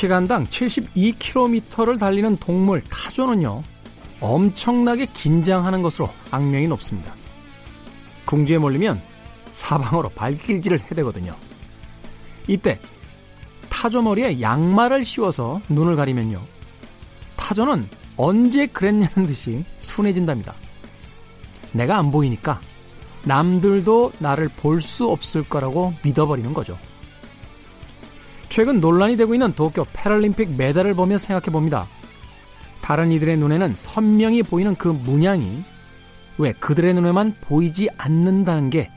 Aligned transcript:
시간당 0.00 0.46
72km를 0.46 1.98
달리는 1.98 2.34
동물 2.38 2.80
타조는요, 2.80 3.62
엄청나게 4.20 5.04
긴장하는 5.12 5.82
것으로 5.82 6.08
악명이 6.30 6.68
높습니다. 6.68 7.14
궁지에 8.24 8.56
몰리면 8.56 8.98
사방으로 9.52 10.08
발길질을 10.08 10.80
해대거든요. 10.90 11.36
이때 12.46 12.80
타조 13.68 14.00
머리에 14.00 14.40
양말을 14.40 15.04
씌워서 15.04 15.60
눈을 15.68 15.96
가리면요. 15.96 16.40
타조는 17.36 17.86
언제 18.16 18.66
그랬냐는 18.68 19.26
듯이 19.26 19.66
순해진답니다. 19.76 20.54
내가 21.72 21.98
안 21.98 22.10
보이니까 22.10 22.58
남들도 23.24 24.12
나를 24.18 24.48
볼 24.48 24.80
수 24.80 25.10
없을 25.10 25.42
거라고 25.42 25.92
믿어버리는 26.02 26.54
거죠. 26.54 26.78
최근 28.50 28.80
논란이 28.80 29.16
되고 29.16 29.32
있는 29.34 29.54
도쿄 29.54 29.86
패럴림픽 29.92 30.56
메달을 30.56 30.92
보며 30.92 31.16
생각해 31.16 31.46
봅니다. 31.50 31.86
다른 32.82 33.10
이들의 33.10 33.38
눈에는 33.38 33.74
선명히 33.74 34.42
보이는 34.42 34.74
그 34.74 34.88
문양이 34.88 35.62
왜 36.36 36.52
그들의 36.52 36.92
눈에만 36.92 37.36
보이지 37.40 37.88
않는다는 37.96 38.68
게 38.68 38.90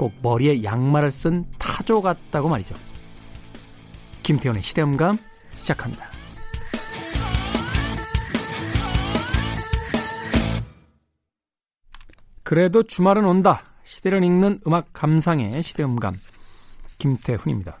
꼭 0.00 0.14
머리에 0.22 0.64
양말을 0.64 1.10
쓴 1.10 1.44
타조 1.58 2.00
같다고 2.00 2.48
말이죠. 2.48 2.74
김태훈의 4.22 4.62
시대음감 4.62 5.18
시작합니다. 5.56 6.06
그래도 12.42 12.82
주말은 12.82 13.26
온다. 13.26 13.62
시대를 13.84 14.24
읽는 14.24 14.60
음악 14.66 14.90
감상의 14.94 15.62
시대음감 15.62 16.16
김태훈입니다. 16.96 17.79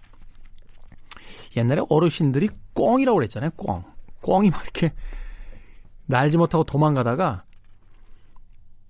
옛날에 1.60 1.82
어르신들이 1.88 2.48
꽁이라고 2.74 3.16
그랬잖아요. 3.16 3.50
꽁. 3.56 3.82
꽁이 4.20 4.50
막 4.50 4.62
이렇게 4.62 4.92
날지 6.06 6.36
못하고 6.36 6.64
도망가다가 6.64 7.42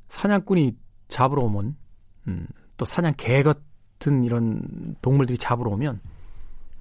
사냥꾼이 0.08 0.76
잡으러 1.08 1.42
오면 1.42 1.76
음, 2.28 2.46
또 2.76 2.84
사냥 2.84 3.12
개 3.16 3.42
같은 3.42 4.24
이런 4.24 4.96
동물들이 5.02 5.38
잡으러 5.38 5.70
오면 5.72 6.00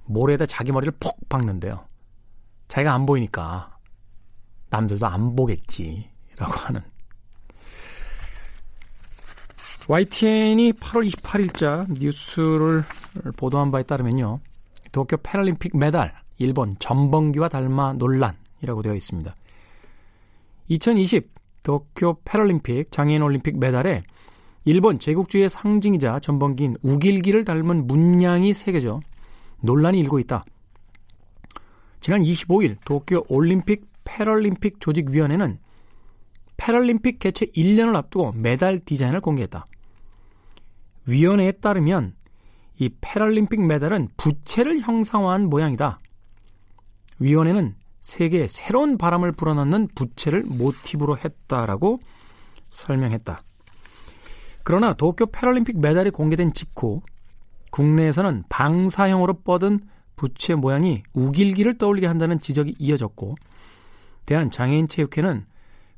모래에다 0.06 0.46
자기 0.46 0.72
머리를 0.72 0.92
폭 0.98 1.28
박는데요. 1.28 1.86
자기가 2.68 2.92
안 2.94 3.06
보이니까 3.06 3.76
남들도 4.70 5.06
안 5.06 5.36
보겠지라고 5.36 6.52
하는 6.52 6.80
YTN이 9.88 10.72
8월 10.74 11.10
28일자 11.10 12.00
뉴스를 12.00 12.84
보도한 13.36 13.70
바에 13.72 13.82
따르면요. 13.82 14.40
도쿄 14.92 15.16
패럴림픽 15.18 15.76
메달 15.76 16.12
일본 16.38 16.74
전범기와 16.78 17.48
닮아 17.48 17.94
논란이라고 17.94 18.82
되어 18.82 18.94
있습니다. 18.94 19.34
2020 20.68 21.30
도쿄 21.64 22.18
패럴림픽 22.24 22.90
장애인 22.90 23.22
올림픽 23.22 23.58
메달에 23.58 24.02
일본 24.64 24.98
제국주의의 24.98 25.48
상징이자 25.48 26.20
전범기인 26.20 26.76
우길기를 26.82 27.44
닮은 27.44 27.86
문양이 27.86 28.52
새겨져 28.54 29.00
논란이 29.62 29.98
일고 30.00 30.18
있다. 30.18 30.44
지난 32.00 32.22
25일 32.22 32.76
도쿄 32.84 33.24
올림픽 33.28 33.86
패럴림픽 34.04 34.80
조직위원회는 34.80 35.58
패럴림픽 36.56 37.18
개최 37.18 37.46
1년을 37.46 37.96
앞두고 37.96 38.32
메달 38.32 38.80
디자인을 38.80 39.20
공개했다. 39.20 39.66
위원회에 41.08 41.52
따르면 41.52 42.14
이 42.80 42.88
패럴림픽 43.02 43.66
메달은 43.66 44.08
부채를 44.16 44.80
형상화한 44.80 45.50
모양이다. 45.50 46.00
위원회는 47.18 47.74
세계에 48.00 48.46
새로운 48.46 48.96
바람을 48.96 49.32
불어넣는 49.32 49.88
부채를 49.94 50.44
모티브로 50.48 51.18
했다라고 51.18 51.98
설명했다. 52.70 53.42
그러나 54.64 54.94
도쿄 54.94 55.26
패럴림픽 55.26 55.78
메달이 55.78 56.10
공개된 56.10 56.54
직후 56.54 57.00
국내에서는 57.70 58.44
방사형으로 58.48 59.42
뻗은 59.42 59.80
부채 60.16 60.54
모양이 60.54 61.02
우길기를 61.12 61.76
떠올리게 61.76 62.06
한다는 62.06 62.40
지적이 62.40 62.76
이어졌고 62.78 63.34
대한장애인체육회는 64.24 65.44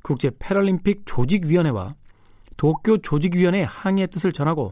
국제 0.01 0.31
패럴림픽 0.37 1.03
조직위원회와 1.05 1.95
도쿄 2.57 2.97
조직위원회의 2.97 3.65
항의의 3.65 4.07
뜻을 4.09 4.33
전하고 4.33 4.71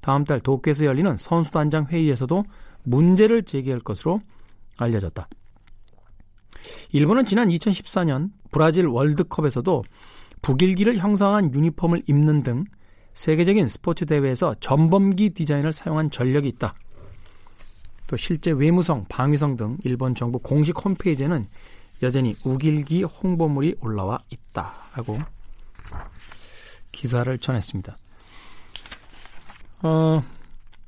다음 0.00 0.24
달 0.24 0.40
도쿄에서 0.40 0.84
열리는 0.84 1.16
선수단장 1.16 1.86
회의에서도 1.86 2.42
문제를 2.84 3.42
제기할 3.42 3.80
것으로 3.80 4.20
알려졌다. 4.78 5.26
일본은 6.92 7.24
지난 7.24 7.48
2014년 7.48 8.30
브라질 8.50 8.86
월드컵에서도 8.86 9.82
북일기를 10.42 10.96
형성한 10.96 11.54
유니폼을 11.54 12.02
입는 12.06 12.42
등 12.42 12.64
세계적인 13.14 13.68
스포츠 13.68 14.06
대회에서 14.06 14.54
전범기 14.60 15.30
디자인을 15.30 15.72
사용한 15.72 16.10
전력이 16.10 16.48
있다. 16.48 16.74
또 18.06 18.16
실제 18.16 18.50
외무성, 18.50 19.04
방위성 19.08 19.56
등 19.56 19.76
일본 19.84 20.14
정부 20.14 20.38
공식 20.38 20.84
홈페이지에는 20.84 21.46
여전히 22.02 22.34
우길기 22.44 23.04
홍보물이 23.04 23.76
올라와 23.80 24.18
있다라고 24.30 25.18
기사를 26.90 27.38
전했습니다. 27.38 27.94
어, 29.82 30.22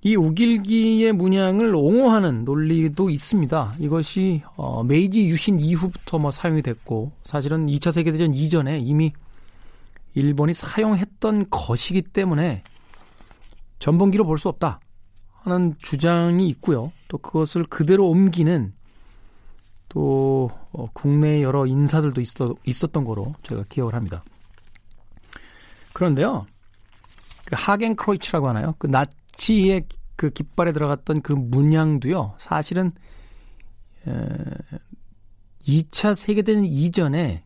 이 0.03 0.16
우길기의 0.16 1.12
문양을 1.12 1.75
옹호하는 1.75 2.44
논리도 2.44 3.08
있습니다. 3.10 3.75
이것이 3.78 4.42
어, 4.56 4.82
메이지 4.82 5.26
유신 5.26 5.60
이후부터 5.60 6.19
뭐 6.19 6.30
사용이 6.30 6.62
됐고 6.62 7.12
사실은 7.25 7.66
2차 7.66 7.92
세계대전 7.92 8.34
이전에 8.34 8.81
이미 8.81 9.12
일본이 10.14 10.52
사용했던 10.54 11.50
것이기 11.50 12.02
때문에 12.02 12.62
전범기로 13.78 14.25
볼 14.25 14.38
수 14.38 14.48
없다 14.48 14.78
하는 15.42 15.75
주장이 15.78 16.48
있고요. 16.50 16.92
또 17.08 17.19
그것을 17.19 17.64
그대로 17.64 18.08
옮기는 18.08 18.72
또 19.88 20.50
어, 20.72 20.88
국내 20.92 21.42
여러 21.42 21.66
인사들도 21.66 22.20
있었, 22.20 22.56
있었던 22.64 23.04
거로 23.04 23.34
제가 23.42 23.64
기억을 23.69 23.94
합니다. 23.94 24.22
그런데요. 25.92 26.47
그 27.52 27.56
하겐 27.58 27.96
크로이츠라고 27.96 28.48
하나요? 28.48 28.74
그 28.78 28.86
나치의 28.86 29.84
그 30.16 30.30
깃발에 30.30 30.72
들어갔던 30.72 31.20
그 31.20 31.34
문양도요. 31.34 32.36
사실은 32.38 32.92
에, 34.08 34.12
2차 35.60 36.14
세계대전 36.14 36.64
이전에 36.64 37.44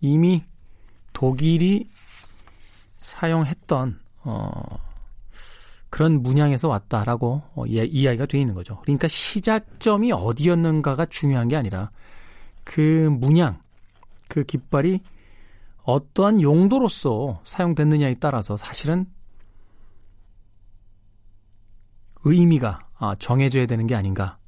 이미 0.00 0.42
독일이 1.12 1.88
사용했던 2.98 4.00
어, 4.24 4.50
그런 5.90 6.24
문양에서 6.24 6.66
왔다라고 6.66 7.42
어, 7.54 7.66
이야기가 7.66 8.26
되어 8.26 8.40
있는 8.40 8.54
거죠. 8.54 8.80
그러니까 8.82 9.06
시작점이 9.06 10.10
어디였는가가 10.10 11.06
중요한 11.06 11.46
게 11.46 11.54
아니라 11.54 11.92
그 12.64 13.08
문양, 13.12 13.62
그 14.26 14.42
깃발이 14.42 14.98
어떠한 15.84 16.42
용도로서 16.42 17.42
사용됐느냐에 17.44 18.16
따라서 18.18 18.56
사실은 18.56 19.06
의미가 22.24 22.86
아, 22.98 23.14
정해져야 23.18 23.66
되는 23.66 23.86
게 23.86 23.94
아닌가 23.94 24.38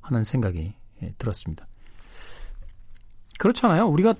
하는 0.00 0.24
생각이 0.24 0.74
예, 1.02 1.10
들었습니다. 1.18 1.66
그렇잖아요. 3.38 3.86
우리가 3.86 4.14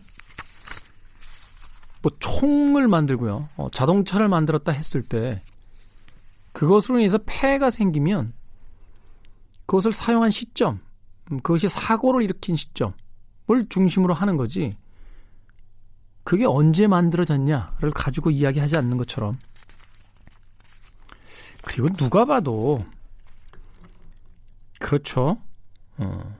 뭐 2.02 2.12
총을 2.18 2.88
만들고요. 2.88 3.48
어, 3.56 3.70
자동차를 3.70 4.28
만들었다 4.28 4.72
했을 4.72 5.02
때 5.02 5.40
그것으로 6.52 6.98
인해서 6.98 7.18
폐해가 7.24 7.70
생기면 7.70 8.32
그것을 9.66 9.92
사용한 9.92 10.30
시점, 10.30 10.80
음, 11.30 11.40
그것이 11.40 11.68
사고를 11.68 12.22
일으킨 12.24 12.56
시점을 12.56 13.68
중심으로 13.68 14.14
하는 14.14 14.36
거지. 14.36 14.76
그게 16.24 16.44
언제 16.44 16.86
만들어졌냐를 16.86 17.90
가지고 17.94 18.30
이야기하지 18.30 18.76
않는 18.76 18.96
것처럼. 18.96 19.38
그리고 21.64 21.88
누가 21.96 22.24
봐도 22.24 22.84
그렇죠. 24.80 25.36
어. 25.98 26.36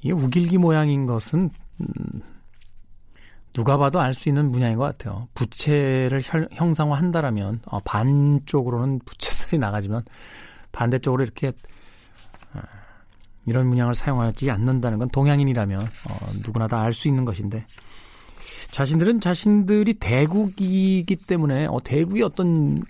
이게 0.00 0.12
우길기 0.12 0.56
모양인 0.58 1.04
것은 1.06 1.50
음, 1.80 2.22
누가 3.52 3.76
봐도 3.76 4.00
알 4.00 4.14
수 4.14 4.28
있는 4.28 4.50
문양인 4.50 4.78
것 4.78 4.84
같아요. 4.84 5.28
부채를 5.34 6.22
형상화한다라면 6.52 7.60
어, 7.66 7.80
반쪽으로는 7.80 9.00
부채살이 9.04 9.58
나가지만 9.58 10.02
반대쪽으로 10.72 11.22
이렇게 11.22 11.48
어, 12.54 12.60
이런 13.44 13.66
문양을 13.66 13.94
사용하지 13.94 14.50
않는다는 14.50 14.98
건 14.98 15.08
동양인이라면 15.10 15.80
어, 15.82 15.86
누구나 16.46 16.66
다 16.66 16.80
알 16.80 16.94
수 16.94 17.08
있는 17.08 17.24
것인데 17.26 17.66
자신들은 18.70 19.20
자신들이 19.20 19.94
대국이기 19.94 21.16
때문에 21.16 21.66
어, 21.66 21.80
대국이 21.82 22.22
어떤 22.22 22.82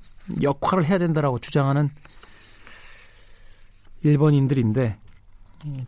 역할을 0.42 0.84
해야 0.84 0.98
된다라고 0.98 1.38
주장하는 1.38 1.88
일본인들인데 4.02 4.96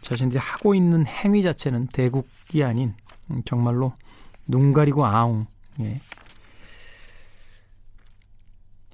자신들이 0.00 0.38
하고 0.38 0.74
있는 0.74 1.06
행위 1.06 1.42
자체는 1.42 1.88
대국이 1.88 2.62
아닌 2.62 2.94
음, 3.30 3.42
정말로 3.44 3.92
눈 4.46 4.72
가리고 4.72 5.06
아웅 5.06 5.46
예. 5.80 6.00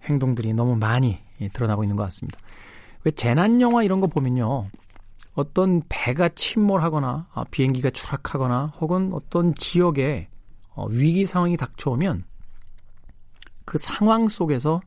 행동들이 0.04 0.52
너무 0.52 0.76
많이 0.76 1.18
예, 1.40 1.48
드러나고 1.48 1.84
있는 1.84 1.96
것 1.96 2.04
같습니다. 2.04 2.38
왜 3.04 3.10
재난 3.10 3.60
영화 3.60 3.82
이런 3.82 4.00
거 4.00 4.06
보면요. 4.06 4.68
어떤 5.34 5.82
배가 5.88 6.28
침몰하거나 6.28 7.28
아, 7.32 7.44
비행기가 7.50 7.90
추락하거나 7.90 8.74
혹은 8.80 9.12
어떤 9.12 9.54
지역에 9.54 10.28
어, 10.78 10.86
위기 10.90 11.26
상황이 11.26 11.56
닥쳐오면 11.56 12.22
그 13.64 13.78
상황 13.78 14.28
속에서 14.28 14.80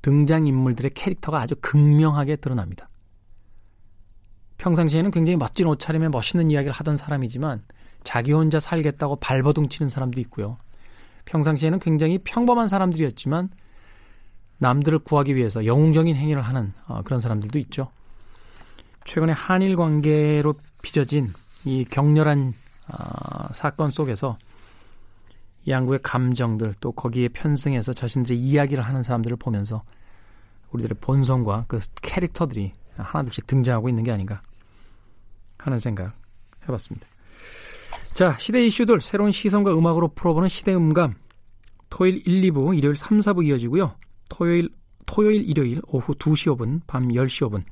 등장 0.00 0.46
인물들의 0.46 0.92
캐릭터가 0.94 1.40
아주 1.40 1.56
극명하게 1.60 2.36
드러납니다. 2.36 2.88
평상시에는 4.58 5.10
굉장히 5.10 5.36
멋진 5.36 5.66
옷차림에 5.66 6.08
멋있는 6.08 6.52
이야기를 6.52 6.72
하던 6.72 6.96
사람이지만 6.96 7.64
자기 8.04 8.32
혼자 8.32 8.60
살겠다고 8.60 9.16
발버둥 9.16 9.68
치는 9.68 9.88
사람도 9.88 10.20
있고요. 10.22 10.56
평상시에는 11.24 11.80
굉장히 11.80 12.18
평범한 12.18 12.68
사람들이었지만 12.68 13.50
남들을 14.58 15.00
구하기 15.00 15.34
위해서 15.34 15.66
영웅적인 15.66 16.14
행위를 16.14 16.42
하는 16.42 16.72
어, 16.86 17.02
그런 17.02 17.18
사람들도 17.18 17.58
있죠. 17.58 17.90
최근에 19.04 19.32
한일 19.32 19.74
관계로 19.74 20.54
빚어진 20.80 21.26
이 21.64 21.84
격렬한 21.84 22.54
어, 22.88 23.52
사건 23.52 23.90
속에서 23.90 24.38
양국의 25.68 26.00
감정들 26.02 26.74
또 26.80 26.92
거기에 26.92 27.28
편승해서 27.28 27.92
자신들의 27.92 28.38
이야기를 28.38 28.82
하는 28.82 29.02
사람들을 29.02 29.36
보면서 29.36 29.80
우리들의 30.70 30.96
본성과 31.00 31.66
그 31.68 31.78
캐릭터들이 32.02 32.72
하나둘씩 32.96 33.46
등장하고 33.46 33.88
있는 33.88 34.04
게 34.04 34.10
아닌가 34.10 34.42
하는 35.58 35.78
생각 35.78 36.14
해봤습니다. 36.68 37.06
자, 38.14 38.36
시대 38.38 38.64
이슈들 38.66 39.00
새로운 39.00 39.30
시선과 39.30 39.72
음악으로 39.72 40.08
풀어보는 40.08 40.48
시대 40.48 40.74
음감. 40.74 41.14
토요일 41.90 42.22
1, 42.26 42.52
2부, 42.52 42.76
일요일 42.76 42.96
3, 42.96 43.18
4부 43.20 43.46
이어지고요. 43.46 43.96
토요일, 44.30 44.70
토요일, 45.06 45.48
일요일 45.48 45.80
오후 45.86 46.14
2시 46.14 46.56
5분, 46.56 46.80
밤 46.86 47.08
10시 47.08 47.48
5분 47.48 47.64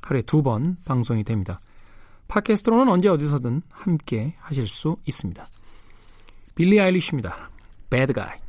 하루에 0.00 0.22
두 0.22 0.42
번 0.42 0.76
방송이 0.86 1.24
됩니다. 1.24 1.58
팟캐스트로는 2.28 2.88
언제 2.92 3.08
어디서든 3.08 3.62
함께 3.70 4.34
하실 4.38 4.68
수 4.68 4.96
있습니다. 5.06 5.42
빌리 6.58 6.80
아일리쉬입니다. 6.80 7.50
Bad 7.88 8.12
Guy. 8.14 8.47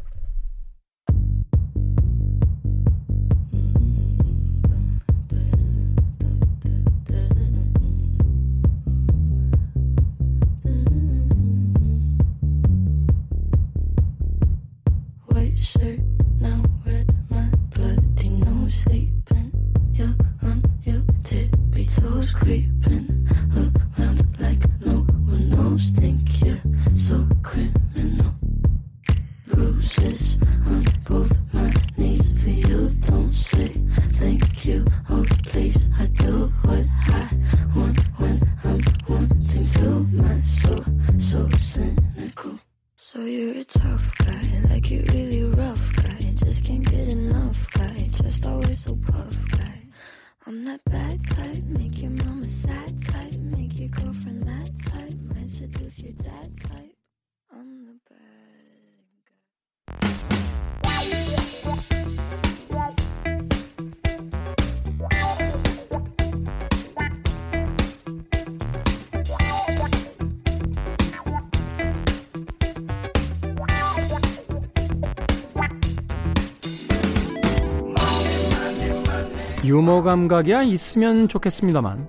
유머 79.79 80.03
감각이야 80.03 80.63
있으면 80.63 81.29
좋겠습니다만 81.29 82.05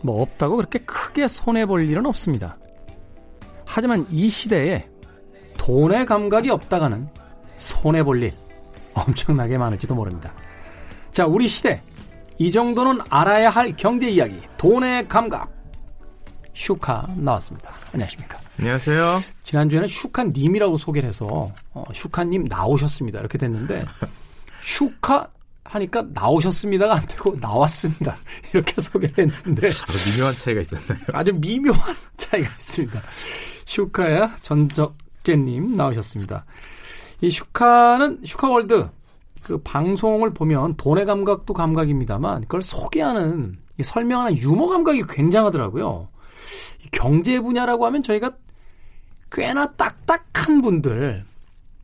뭐 0.00 0.22
없다고 0.22 0.56
그렇게 0.56 0.78
크게 0.78 1.28
손해 1.28 1.66
볼 1.66 1.86
일은 1.86 2.06
없습니다. 2.06 2.56
하지만 3.66 4.06
이 4.10 4.30
시대에 4.30 4.88
돈의 5.58 6.06
감각이 6.06 6.48
없다가는 6.48 7.08
손해 7.56 8.02
볼 8.02 8.22
일 8.22 8.32
엄청나게 8.94 9.58
많을지도 9.58 9.94
모릅니다. 9.94 10.32
자, 11.10 11.26
우리 11.26 11.46
시대 11.46 11.82
이 12.38 12.50
정도는 12.50 13.00
알아야 13.10 13.50
할 13.50 13.76
경제 13.76 14.08
이야기 14.08 14.40
돈의 14.56 15.06
감각 15.06 15.50
슈카 16.54 17.06
나왔습니다. 17.16 17.70
안녕하십니까? 17.92 18.38
안녕하세요. 18.58 19.20
지난주에는 19.42 19.88
슈카님이라고 19.88 20.78
소개를 20.78 21.08
해서 21.10 21.50
어, 21.74 21.84
슈카님 21.92 22.44
나오셨습니다. 22.44 23.20
이렇게 23.20 23.36
됐는데 23.36 23.84
슈카 24.62 25.28
하니까 25.70 26.04
나오셨습니다가 26.12 26.96
안 26.96 27.06
되고 27.06 27.36
나왔습니다. 27.40 28.16
이렇게 28.52 28.80
소개를 28.80 29.14
했는데 29.18 29.68
아주 29.68 30.10
미묘한 30.10 30.34
차이가 30.34 30.60
있었나요? 30.60 31.04
아주 31.12 31.32
미묘한 31.34 31.96
차이가 32.16 32.48
있습니다. 32.48 33.02
슈카야 33.64 34.36
전석재님 34.42 35.76
나오셨습니다. 35.76 36.44
이 37.20 37.30
슈카는 37.30 38.22
슈카월드 38.24 38.88
그 39.42 39.58
방송을 39.58 40.34
보면 40.34 40.76
돈의 40.76 41.06
감각도 41.06 41.54
감각입니다만 41.54 42.42
그걸 42.42 42.62
소개하는 42.62 43.58
설명하는 43.80 44.36
유머 44.38 44.66
감각이 44.66 45.04
굉장하더라고요. 45.08 46.08
경제 46.92 47.40
분야라고 47.40 47.86
하면 47.86 48.02
저희가 48.02 48.32
꽤나 49.30 49.66
딱딱한 49.72 50.60
분들 50.60 51.22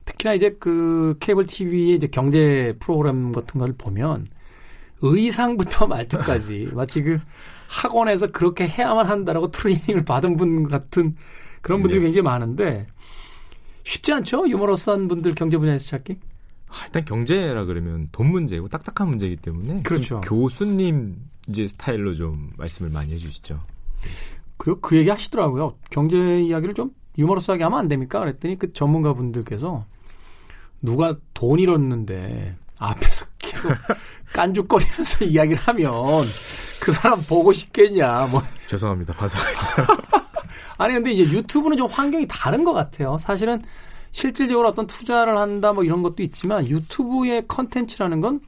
특히나 0.07 0.33
이제 0.35 0.57
그 0.59 1.17
케이블 1.21 1.45
TV의 1.45 1.97
이제 1.97 2.07
경제 2.07 2.75
프로그램 2.81 3.33
같은 3.33 3.61
걸 3.61 3.75
보면 3.77 4.29
의상부터 5.03 5.87
말투까지 5.89 6.71
마치 6.73 7.03
그 7.03 7.19
학원에서 7.69 8.29
그렇게 8.29 8.67
해야만 8.67 9.07
한다라고 9.07 9.51
트레이닝을 9.51 10.05
받은 10.05 10.37
분 10.39 10.69
같은 10.69 11.17
그런 11.61 11.83
분들이 11.83 12.01
네. 12.01 12.07
굉장히 12.07 12.23
많은데 12.23 12.87
쉽지 13.83 14.13
않죠? 14.13 14.49
유머러스한 14.49 15.09
분들 15.09 15.35
경제 15.35 15.59
분야에서 15.59 15.87
찾기? 15.87 16.15
아, 16.69 16.85
일단 16.87 17.05
경제라 17.05 17.65
그러면 17.65 18.09
돈 18.13 18.29
문제고 18.31 18.69
딱딱한 18.69 19.09
문제이기 19.09 19.37
때문에 19.37 19.77
그렇죠. 19.83 20.21
교수님 20.23 21.17
이제 21.49 21.69
스타일로 21.69 22.15
좀 22.15 22.53
말씀을 22.57 22.91
많이 22.93 23.13
해주시죠. 23.13 23.61
그리고 24.57 24.81
그 24.81 24.97
얘기 24.97 25.11
하시더라고요. 25.11 25.77
경제 25.91 26.41
이야기를 26.41 26.75
좀 26.75 26.91
유머러스하게 27.19 27.65
하면 27.65 27.79
안 27.79 27.89
됩니까? 27.89 28.21
그랬더니 28.21 28.59
그 28.59 28.73
전문가 28.73 29.13
분들께서 29.13 29.85
누가 30.83 31.17
돈 31.35 31.59
잃었는데 31.59 32.57
앞에서 32.79 33.27
계속 33.39 33.73
깐죽거리면서 34.33 35.25
이야기를 35.25 35.63
하면 35.63 35.93
그 36.81 36.93
사람 36.93 37.21
보고 37.23 37.53
싶겠냐. 37.53 38.27
뭐 38.27 38.43
죄송합니다. 38.69 39.15
봐서가서 39.15 39.67
아니 40.79 40.95
근데 40.95 41.13
이제 41.13 41.23
유튜브는 41.25 41.77
좀 41.77 41.91
환경이 41.91 42.27
다른 42.29 42.65
것 42.65 42.73
같아요. 42.73 43.19
사실은 43.19 43.63
실질적으로 44.11 44.69
어떤 44.69 44.87
투자를 44.87 45.37
한다 45.37 45.73
뭐 45.73 45.85
이런 45.85 46.03
것도 46.03 46.23
있지만 46.23 46.67
유튜브의 46.67 47.47
컨텐츠라는 47.49 48.21
건 48.21 48.41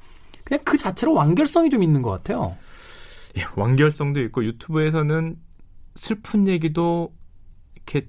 그냥 0.44 0.60
그 0.64 0.76
자체로 0.76 1.14
완결성이 1.14 1.70
좀 1.70 1.82
있는 1.82 2.02
것 2.02 2.10
같아요. 2.10 2.56
예, 3.36 3.44
완결성도 3.56 4.20
있고 4.22 4.44
유튜브에서는 4.44 5.36
슬픈 5.94 6.48
얘기도 6.48 7.12
이렇게 7.74 8.08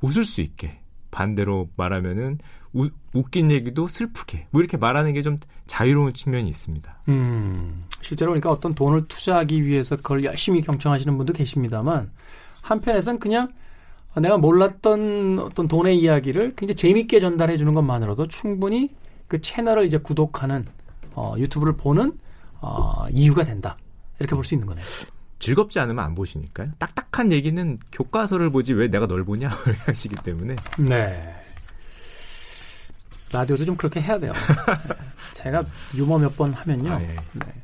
웃을 0.00 0.24
수 0.24 0.40
있게 0.40 0.80
반대로 1.10 1.68
말하면은 1.76 2.38
우, 2.72 2.88
웃긴 3.14 3.50
얘기도 3.50 3.88
슬프게 3.88 4.46
뭐 4.50 4.60
이렇게 4.60 4.76
말하는 4.76 5.12
게 5.12 5.22
좀 5.22 5.38
자유로운 5.66 6.14
측면이 6.14 6.48
있습니다. 6.48 7.02
음, 7.08 7.84
실제로 8.00 8.30
그러니까 8.32 8.50
어떤 8.50 8.74
돈을 8.74 9.04
투자하기 9.04 9.64
위해서 9.64 9.96
그걸 9.96 10.24
열심히 10.24 10.60
경청하시는 10.62 11.16
분도 11.16 11.32
계십니다만 11.32 12.10
한편에선 12.62 13.18
그냥 13.18 13.52
내가 14.16 14.36
몰랐던 14.38 15.38
어떤 15.38 15.68
돈의 15.68 15.98
이야기를 16.00 16.54
굉장히 16.56 16.74
재밌게 16.74 17.20
전달해 17.20 17.56
주는 17.56 17.72
것만으로도 17.74 18.26
충분히 18.26 18.88
그 19.28 19.40
채널을 19.40 19.84
이제 19.86 19.98
구독하는 19.98 20.66
어, 21.14 21.34
유튜브를 21.38 21.76
보는 21.76 22.18
어, 22.60 23.04
이유가 23.12 23.44
된다. 23.44 23.76
이렇게 24.18 24.34
볼 24.34 24.42
수 24.44 24.54
있는 24.54 24.66
거네요. 24.66 24.84
즐겁지 25.38 25.78
않으면 25.78 26.04
안 26.04 26.14
보시니까요. 26.14 26.72
딱딱한 26.78 27.32
얘기는 27.32 27.78
교과서를 27.92 28.50
보지 28.50 28.72
왜 28.74 28.88
내가 28.88 29.06
널 29.06 29.24
보냐 29.24 29.48
하시기 29.86 30.16
때문에. 30.16 30.56
네. 30.80 31.32
라디오도 33.32 33.64
좀 33.64 33.76
그렇게 33.76 34.00
해야 34.00 34.18
돼요. 34.18 34.32
제가 35.34 35.64
유머 35.94 36.18
몇 36.18 36.34
번 36.36 36.52
하면요. 36.52 36.92
아, 36.92 37.00
예. 37.02 37.06
네. 37.06 37.62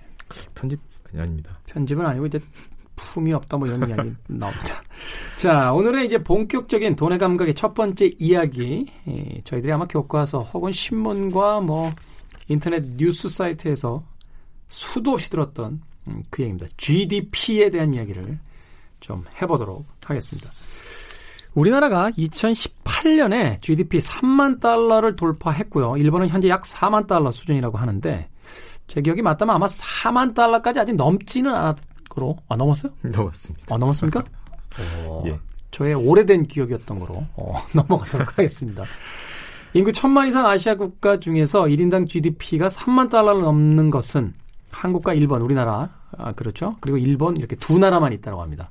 편집 0.54 0.80
아니, 1.12 1.22
아닙니다. 1.22 1.58
편집은 1.66 2.04
아니고 2.04 2.26
이제 2.26 2.38
품이 2.96 3.32
없다 3.32 3.56
뭐 3.56 3.66
이런 3.68 3.86
이야기 3.88 4.12
나옵니다. 4.28 4.82
자, 5.36 5.72
오늘의 5.72 6.06
이제 6.06 6.18
본격적인 6.22 6.96
돈의 6.96 7.18
감각의 7.18 7.54
첫 7.54 7.74
번째 7.74 8.10
이야기. 8.18 8.90
예, 9.08 9.40
저희들이 9.44 9.72
아마 9.72 9.84
교과서 9.86 10.42
혹은 10.42 10.72
신문과 10.72 11.60
뭐 11.60 11.92
인터넷 12.48 12.82
뉴스 12.96 13.28
사이트에서 13.28 14.02
수도 14.68 15.12
없이 15.12 15.28
들었던 15.30 15.80
음, 16.08 16.22
그 16.30 16.42
얘기입니다. 16.42 16.66
GDP에 16.76 17.70
대한 17.70 17.92
이야기를 17.92 18.38
좀 19.00 19.22
해보도록 19.40 19.84
하겠습니다. 20.04 20.50
우리나라가 21.56 22.10
2018년에 22.10 23.60
GDP 23.62 23.98
3만 23.98 24.60
달러를 24.60 25.16
돌파했고요. 25.16 25.96
일본은 25.96 26.28
현재 26.28 26.48
약 26.50 26.62
4만 26.62 27.06
달러 27.06 27.30
수준이라고 27.30 27.78
하는데 27.78 28.28
제 28.86 29.00
기억이 29.00 29.22
맞다면 29.22 29.56
아마 29.56 29.66
4만 29.66 30.34
달러까지 30.34 30.80
아직 30.80 30.94
넘지는 30.94 31.52
않았고 31.52 32.36
아 32.48 32.56
넘었어요? 32.56 32.92
넘었습니다. 33.02 33.74
아 33.74 33.78
넘었습니까? 33.78 34.20
어, 34.78 35.22
예. 35.26 35.40
저의 35.70 35.94
오래된 35.94 36.46
기억이었던 36.46 36.98
거로 36.98 37.24
어, 37.34 37.54
넘어가도록 37.72 38.38
하겠습니다. 38.38 38.84
인구 39.72 39.92
천만 39.92 40.28
이상 40.28 40.46
아시아 40.46 40.74
국가 40.74 41.18
중에서 41.18 41.64
1인당 41.64 42.06
GDP가 42.06 42.68
3만 42.68 43.08
달러를 43.10 43.42
넘는 43.42 43.90
것은 43.90 44.34
한국과 44.70 45.14
일본, 45.14 45.40
우리나라, 45.40 45.88
아, 46.18 46.32
그렇죠. 46.32 46.76
그리고 46.80 46.98
일본 46.98 47.38
이렇게 47.38 47.56
두 47.56 47.78
나라만 47.78 48.12
있다고 48.12 48.42
합니다. 48.42 48.70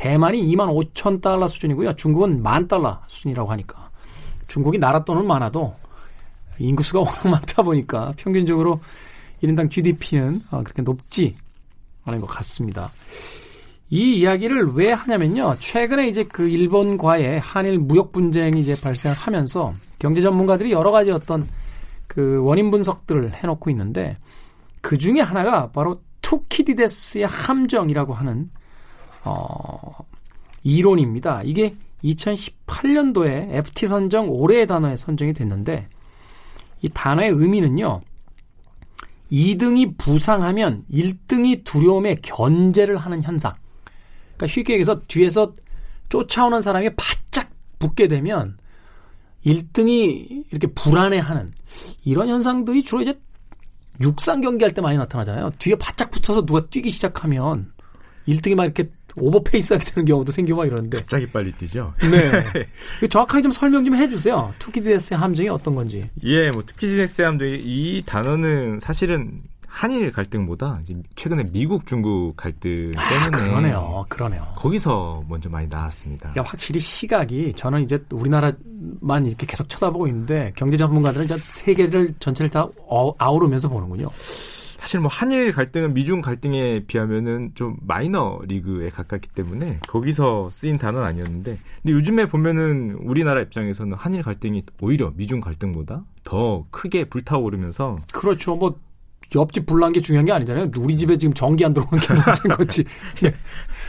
대만이 0.00 0.42
2만 0.48 0.94
5천 0.94 1.20
달러 1.20 1.46
수준이고요. 1.46 1.92
중국은 1.92 2.42
만 2.42 2.66
달러 2.66 3.02
수준이라고 3.06 3.50
하니까. 3.50 3.90
중국이 4.46 4.78
나라 4.78 5.04
돈은 5.04 5.26
많아도 5.26 5.74
인구수가 6.58 7.00
워낙 7.04 7.28
많다 7.28 7.62
보니까 7.62 8.14
평균적으로 8.16 8.80
1인당 9.42 9.70
GDP는 9.70 10.40
어, 10.52 10.62
그렇게 10.62 10.80
높지 10.80 11.36
않은 12.04 12.18
것 12.18 12.26
같습니다. 12.28 12.88
이 13.90 14.20
이야기를 14.20 14.72
왜 14.72 14.90
하냐면요. 14.90 15.56
최근에 15.58 16.08
이제 16.08 16.24
그 16.24 16.48
일본과의 16.48 17.38
한일 17.40 17.78
무역 17.78 18.10
분쟁이 18.10 18.62
이제 18.62 18.74
발생하면서 18.80 19.74
경제 19.98 20.22
전문가들이 20.22 20.72
여러 20.72 20.92
가지 20.92 21.10
어떤 21.10 21.46
그 22.06 22.42
원인 22.42 22.70
분석들을 22.70 23.34
해놓고 23.34 23.68
있는데 23.68 24.16
그 24.80 24.96
중에 24.96 25.20
하나가 25.20 25.70
바로 25.70 26.00
투키디데스의 26.22 27.26
함정이라고 27.26 28.14
하는 28.14 28.48
어, 29.24 29.92
이론입니다. 30.62 31.42
이게 31.44 31.74
2018년도에 32.04 33.54
FT 33.54 33.86
선정 33.86 34.30
올해의 34.30 34.66
단어에 34.66 34.96
선정이 34.96 35.32
됐는데 35.34 35.86
이 36.82 36.88
단어의 36.88 37.30
의미는요. 37.30 38.00
2등이 39.30 39.96
부상하면 39.96 40.84
1등이 40.90 41.64
두려움에 41.64 42.16
견제를 42.16 42.96
하는 42.96 43.22
현상. 43.22 43.54
그러니까 44.36 44.46
쉽게 44.48 44.74
얘기해서 44.74 44.98
뒤에서 45.06 45.52
쫓아오는 46.08 46.60
사람이 46.60 46.90
바짝 46.96 47.50
붙게 47.78 48.08
되면 48.08 48.58
1등이 49.46 50.46
이렇게 50.50 50.66
불안해하는 50.68 51.52
이런 52.04 52.28
현상들이 52.28 52.82
주로 52.82 53.02
이제 53.02 53.14
육상 54.02 54.40
경기할 54.40 54.72
때 54.72 54.80
많이 54.80 54.96
나타나잖아요. 54.98 55.52
뒤에 55.58 55.76
바짝 55.76 56.10
붙어서 56.10 56.44
누가 56.44 56.66
뛰기 56.66 56.90
시작하면 56.90 57.72
1등이 58.26 58.54
막 58.54 58.64
이렇게 58.64 58.90
오버페이스하게 59.16 59.84
되는 59.84 60.06
경우도 60.06 60.32
생기고 60.32 60.58
막 60.58 60.66
이러는데. 60.66 60.98
갑자기 60.98 61.26
빨리 61.26 61.52
뛰죠. 61.52 61.92
네. 62.10 62.66
정확하게 63.08 63.42
좀 63.42 63.52
설명 63.52 63.84
좀 63.84 63.94
해주세요. 63.94 64.52
투키디네스의 64.58 65.18
함정이 65.18 65.48
어떤 65.48 65.74
건지. 65.74 66.08
예, 66.24 66.50
뭐 66.50 66.62
투키디네스의 66.64 67.26
함정이 67.26 67.52
이 67.64 68.02
단어는 68.06 68.80
사실은 68.80 69.42
한일 69.70 70.10
갈등보다 70.10 70.80
최근에 71.14 71.44
미국 71.52 71.86
중국 71.86 72.34
갈등 72.36 72.90
아, 72.96 73.08
때문에 73.08 73.26
아, 73.26 73.30
그러네요. 73.48 74.06
그러네요. 74.08 74.52
거기서 74.56 75.24
먼저 75.28 75.48
많이 75.48 75.68
나왔습니다. 75.68 76.30
야, 76.36 76.42
확실히 76.44 76.80
시각이 76.80 77.52
저는 77.54 77.82
이제 77.82 78.04
우리나라만 78.10 79.26
이렇게 79.26 79.46
계속 79.46 79.68
쳐다보고 79.68 80.08
있는데 80.08 80.52
경제 80.56 80.76
전문가들은 80.76 81.24
이제 81.26 81.36
세계를 81.38 82.14
전체를 82.18 82.50
다 82.50 82.66
어, 82.88 83.14
아우르면서 83.16 83.68
보는군요. 83.68 84.08
사실 84.80 84.98
뭐 84.98 85.10
한일 85.10 85.52
갈등은 85.52 85.92
미중 85.92 86.22
갈등에 86.22 86.84
비하면은 86.86 87.52
좀 87.54 87.76
마이너 87.82 88.40
리그에 88.46 88.88
가깝기 88.88 89.28
때문에 89.28 89.78
거기서 89.86 90.48
쓰인 90.50 90.78
단어는 90.78 91.06
아니었는데 91.06 91.58
근데 91.82 91.92
요즘에 91.92 92.26
보면은 92.26 92.96
우리나라 93.02 93.42
입장에서는 93.42 93.92
한일 93.94 94.22
갈등이 94.22 94.62
오히려 94.80 95.12
미중 95.14 95.40
갈등보다 95.40 96.04
더 96.24 96.64
크게 96.70 97.04
불타오르면서 97.04 97.96
그렇죠. 98.10 98.56
뭐 98.56 98.80
옆집 99.34 99.66
불난 99.66 99.92
게 99.92 100.00
중요한 100.00 100.24
게 100.24 100.32
아니잖아요. 100.32 100.70
우리 100.78 100.96
집에 100.96 101.18
지금 101.18 101.34
전기 101.34 101.62
안 101.62 101.74
들어오는 101.74 102.00
게 102.00 102.14
문제인 102.14 102.56
거지. 102.56 102.82
네. 103.22 103.34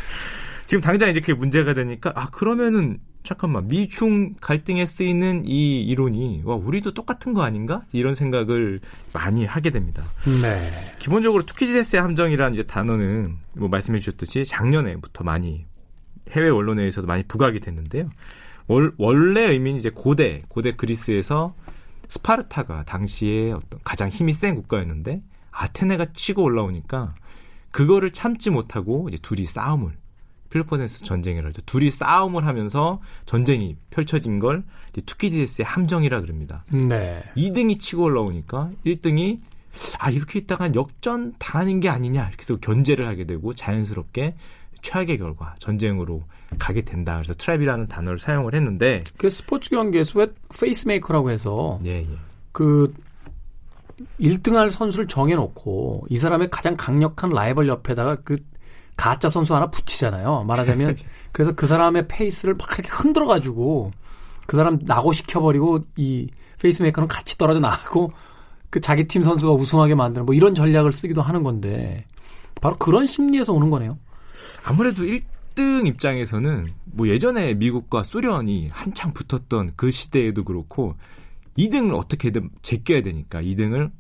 지금 0.68 0.82
당장 0.82 1.10
이제 1.10 1.22
그게 1.22 1.34
문제가 1.34 1.74
되니까 1.74 2.12
아 2.16 2.30
그러면은 2.30 3.00
잠깐만 3.24 3.68
미중 3.68 4.36
갈등에 4.42 4.86
쓰이는 4.86 5.44
이 5.46 5.84
이론이 5.84 6.42
와 6.44 6.56
우리도 6.56 6.94
똑같은 6.94 7.34
거 7.34 7.44
아닌가 7.44 7.84
이런 7.92 8.16
생각을 8.16 8.82
많이 9.14 9.46
하게 9.46 9.70
됩니다. 9.70 10.04
네. 10.42 10.58
기본적으로 11.00 11.46
투키디데스의 11.46 12.02
함정이라는 12.02 12.54
이제 12.56 12.64
단어는 12.64 13.38
뭐 13.54 13.70
말씀해 13.70 14.00
주셨듯이 14.00 14.46
작년에부터 14.46 15.24
많이 15.24 15.66
해외 16.32 16.50
언론에서도 16.50 17.06
많이 17.06 17.24
부각이 17.24 17.60
됐는데요. 17.60 18.10
월, 18.68 18.94
원래 18.98 19.52
의미는 19.52 19.78
이제 19.78 19.92
고대 19.94 20.42
고대 20.48 20.76
그리스에서 20.76 21.54
스파르타가 22.10 22.84
당시에 22.84 23.52
어떤 23.52 23.80
가장 23.84 24.10
힘이 24.10 24.34
센 24.34 24.56
국가였는데 24.56 25.22
아테네가 25.52 26.08
치고 26.14 26.44
올라오니까 26.44 27.14
그거를 27.72 28.12
참지 28.12 28.50
못하고 28.50 29.08
이제 29.10 29.18
둘이 29.22 29.46
싸움을 29.46 29.94
펠로포네스 30.52 31.04
전쟁을 31.04 31.46
하죠. 31.48 31.62
둘이 31.66 31.90
싸움을 31.90 32.46
하면서 32.46 33.02
전쟁이 33.26 33.76
펼쳐진 33.90 34.40
걸 34.40 34.64
투키디데스의 35.06 35.66
함정이라 35.66 36.22
그럽니다. 36.22 36.64
네. 36.70 37.24
2등이 37.36 37.80
치고 37.80 38.04
올라오니까 38.04 38.70
1등이 38.86 39.40
아 40.00 40.12
이렇게 40.12 40.40
있다가 40.40 40.74
역전 40.76 41.34
당하는 41.40 41.80
게 41.80 41.90
아니냐 41.90 42.28
이렇게 42.28 42.44
해서 42.44 42.58
견제를 42.60 43.08
하게 43.08 43.26
되고 43.26 43.54
자연스럽게 43.54 44.36
최악의 44.82 45.18
결과 45.18 45.56
전쟁으로 45.60 46.24
가게 46.60 46.82
된다. 46.82 47.16
그래서 47.16 47.34
trap이라는 47.34 47.88
단어를 47.88 48.20
사용을 48.20 48.54
했는데 48.54 49.04
그 49.18 49.30
스포츠 49.30 49.70
경기에서 49.70 50.20
왜 50.20 50.28
페이스메이커라고 50.60 51.32
해서 51.32 51.80
예, 51.86 52.00
예. 52.00 52.08
그 52.52 52.94
1등할 54.20 54.72
선수를 54.72 55.08
정해놓고 55.08 56.08
이 56.10 56.18
사람의 56.18 56.50
가장 56.50 56.76
강력한 56.76 57.30
라이벌 57.30 57.68
옆에다가 57.68 58.16
그 58.24 58.38
가짜 58.98 59.30
선수 59.30 59.56
하나 59.56 59.70
붙이잖아요. 59.70 60.44
말하자면 60.44 60.98
그래서 61.32 61.54
그 61.54 61.66
사람의 61.66 62.08
페이스를 62.08 62.56
막 62.56 62.68
이렇게 62.74 62.90
흔들어 62.92 63.26
가지고 63.26 63.92
그 64.48 64.58
사람 64.58 64.80
나고 64.84 65.14
시켜버리고 65.14 65.80
이 65.98 66.30
페이스메이커는 66.60 67.08
같이 67.08 67.38
떨어져 67.38 67.60
나가고 67.60 68.12
그 68.70 68.80
자기 68.80 69.06
팀 69.06 69.24
선수가 69.24 69.54
우승하게 69.54 69.96
만드는 69.96 70.26
뭐 70.26 70.36
이런 70.36 70.56
전략을 70.56 70.94
쓰기도 70.94 71.22
하는 71.22 71.44
건데 71.44 72.06
바로 72.62 72.76
그런 72.78 73.08
심리에서 73.08 73.54
오는 73.54 73.70
거네요. 73.70 73.98
아무래도 74.64 75.04
1등 75.04 75.88
입장에서는 75.88 76.68
뭐 76.86 77.08
예전에 77.08 77.54
미국과 77.56 78.04
소련이 78.04 78.70
한창 78.72 79.14
붙었던 79.14 79.74
그 79.76 79.92
시대에도 79.92 80.44
그렇고 80.44 80.96
2등을 81.58 81.98
어떻게든 81.98 82.50
제껴야 82.62 83.02
되니까 83.02 83.42
2등을 83.42 83.92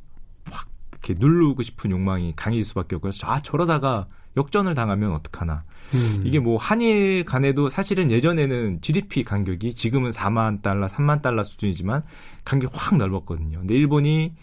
확 0.50 0.70
이렇게 0.92 1.16
누르고 1.18 1.64
싶은 1.64 1.92
욕망이 1.92 2.34
강해질 2.36 2.66
수밖에 2.66 2.96
없고 2.96 3.10
아 3.24 3.42
저러다가 3.42 4.08
역전을 4.38 4.76
당하면 4.76 5.14
어떡하나. 5.14 5.64
음. 5.94 6.24
이게 6.26 6.40
뭐 6.40 6.58
한일 6.58 7.26
간에도 7.26 7.70
사실은 7.70 8.12
예전에는 8.12 8.80
GDP 8.82 9.24
간격이 9.24 9.74
지금은 9.74 10.12
4만 10.12 10.62
달러, 10.62 10.88
3만 10.88 11.22
달러 11.22 11.44
수준이지만 11.44 12.04
간격이 12.46 12.74
확 12.76 12.98
넓었거든요. 12.98 13.60
근데 13.60 13.76
일본이 13.76 14.34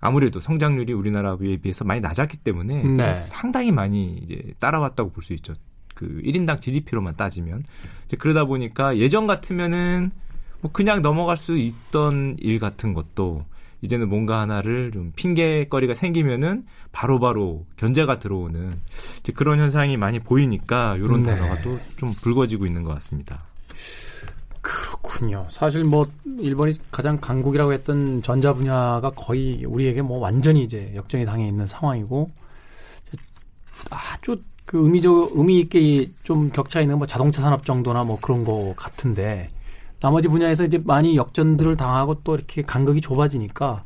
아무래도 0.00 0.38
성장률이 0.38 0.92
우리나라에 0.92 1.56
비해서 1.62 1.84
많이 1.84 2.00
낮았기 2.00 2.36
때문에 2.38 2.82
네. 2.82 3.22
상당히 3.22 3.72
많이 3.72 4.18
이제 4.22 4.52
따라왔다고 4.60 5.10
볼 5.10 5.24
수 5.24 5.32
있죠. 5.34 5.54
그 5.94 6.20
1인당 6.24 6.60
GDP로만 6.60 7.16
따지면. 7.16 7.64
이제 8.06 8.16
그러다 8.16 8.44
보니까 8.44 8.98
예전 8.98 9.26
같으면은 9.26 10.10
뭐 10.60 10.72
그냥 10.72 11.02
넘어갈 11.02 11.36
수 11.36 11.56
있던 11.56 12.36
일 12.40 12.58
같은 12.58 12.94
것도 12.94 13.44
이제는 13.84 14.08
뭔가 14.08 14.40
하나를 14.40 14.90
좀 14.92 15.12
핑계거리가 15.14 15.94
생기면은 15.94 16.64
바로바로 16.90 17.20
바로 17.20 17.66
견제가 17.76 18.18
들어오는 18.18 18.80
이제 19.20 19.32
그런 19.32 19.58
현상이 19.58 19.96
많이 19.96 20.18
보이니까 20.18 20.96
이런 20.96 21.22
네. 21.22 21.36
단어가 21.36 21.54
또 21.62 21.78
좀 21.96 22.12
불거지고 22.22 22.66
있는 22.66 22.82
것 22.82 22.94
같습니다. 22.94 23.46
그렇군요. 24.60 25.46
사실 25.50 25.84
뭐 25.84 26.06
일본이 26.38 26.72
가장 26.90 27.18
강국이라고 27.20 27.72
했던 27.72 28.22
전자 28.22 28.52
분야가 28.52 29.10
거의 29.10 29.64
우리에게 29.64 30.00
뭐 30.02 30.18
완전히 30.18 30.64
이제 30.64 30.92
역전이 30.94 31.26
당해 31.26 31.46
있는 31.46 31.66
상황이고 31.66 32.28
아주 33.90 34.36
그그 34.64 34.84
의미적 34.84 35.32
의미 35.34 35.60
있게 35.60 36.06
좀 36.22 36.50
격차 36.50 36.80
있는 36.80 36.96
뭐 36.96 37.06
자동차 37.06 37.42
산업 37.42 37.62
정도나 37.64 38.04
뭐 38.04 38.18
그런 38.20 38.44
거 38.44 38.72
같은데 38.76 39.50
나머지 40.04 40.28
분야에서 40.28 40.64
이제 40.64 40.78
많이 40.84 41.16
역전들을 41.16 41.78
당하고 41.78 42.20
또 42.24 42.34
이렇게 42.34 42.60
간극이 42.60 43.00
좁아지니까 43.00 43.82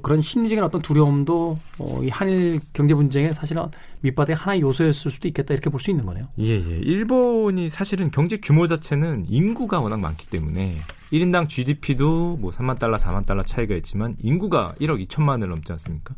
그런 0.00 0.22
심리적인 0.22 0.64
어떤 0.64 0.80
두려움도 0.80 1.58
어, 1.80 2.02
이 2.02 2.08
한일 2.08 2.58
경제 2.72 2.94
분쟁의 2.94 3.34
사실은 3.34 3.66
밑바닥의 4.00 4.36
하나의 4.36 4.62
요소였을 4.62 5.10
수도 5.10 5.28
있겠다 5.28 5.52
이렇게 5.52 5.68
볼 5.68 5.80
수 5.80 5.90
있는 5.90 6.06
거네요. 6.06 6.28
예, 6.38 6.52
예. 6.54 6.78
일본이 6.78 7.68
사실은 7.68 8.10
경제 8.10 8.38
규모 8.38 8.66
자체는 8.66 9.26
인구가 9.28 9.80
워낙 9.80 10.00
많기 10.00 10.30
때문에 10.30 10.66
1인당 11.12 11.50
GDP도 11.50 12.38
뭐 12.38 12.50
3만 12.50 12.78
달러, 12.78 12.96
4만 12.96 13.26
달러 13.26 13.42
차이가 13.42 13.74
있지만 13.76 14.16
인구가 14.22 14.72
1억 14.80 15.06
2천만을 15.06 15.46
넘지 15.46 15.70
않습니까? 15.72 16.14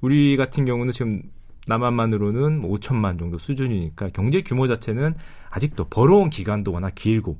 우리 0.00 0.38
같은 0.38 0.64
경우는 0.64 0.92
지금 0.92 1.22
남한만으로는 1.66 2.58
뭐 2.62 2.78
5천만 2.78 3.18
정도 3.18 3.36
수준이니까 3.36 4.08
경제 4.14 4.40
규모 4.40 4.66
자체는 4.66 5.14
아직도 5.50 5.88
벌어온 5.90 6.30
기간도 6.30 6.72
워낙 6.72 6.94
길고 6.94 7.38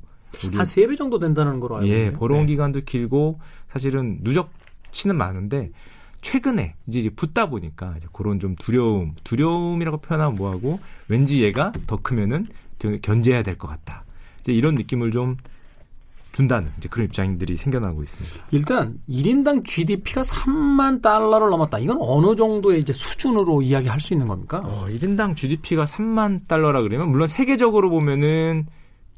한 0.53 0.65
세 0.65 0.87
배 0.87 0.95
정도 0.95 1.19
된다는 1.19 1.59
거로 1.59 1.75
알고 1.77 1.87
있는데 1.87 2.05
예, 2.05 2.11
벌어온 2.17 2.41
네. 2.41 2.47
기간도 2.47 2.81
길고 2.81 3.39
사실은 3.69 4.19
누적치는 4.21 5.15
많은데 5.17 5.71
최근에 6.21 6.75
이제 6.87 7.09
붙다 7.09 7.49
보니까 7.49 7.95
이제 7.97 8.07
그런 8.13 8.39
좀 8.39 8.55
두려움, 8.55 9.13
두려움이라고 9.23 9.97
표현하면 9.97 10.35
뭐하고 10.35 10.79
왠지 11.09 11.43
얘가 11.43 11.71
더 11.87 11.97
크면은 12.01 12.47
견제해야 13.01 13.43
될 13.43 13.57
것 13.57 13.67
같다. 13.67 14.03
이제 14.41 14.51
이런 14.53 14.75
느낌을 14.75 15.11
좀 15.11 15.37
준다는 16.33 16.69
이제 16.79 16.89
그런 16.89 17.05
입장들이 17.05 17.55
생겨나고 17.57 18.01
있습니다. 18.03 18.47
일단 18.51 18.99
1인당 19.07 19.63
GDP가 19.63 20.21
3만 20.23 21.01
달러를 21.01 21.49
넘었다. 21.51 21.77
이건 21.77 21.97
어느 22.01 22.35
정도의 22.35 22.79
이제 22.79 22.91
수준으로 22.91 23.61
이야기할 23.61 23.99
수 23.99 24.13
있는 24.13 24.27
겁니까? 24.27 24.61
어, 24.65 24.85
1인당 24.89 25.35
GDP가 25.37 25.85
3만 25.85 26.47
달러라 26.47 26.81
그러면 26.81 27.09
물론 27.11 27.27
세계적으로 27.27 27.89
보면은 27.91 28.65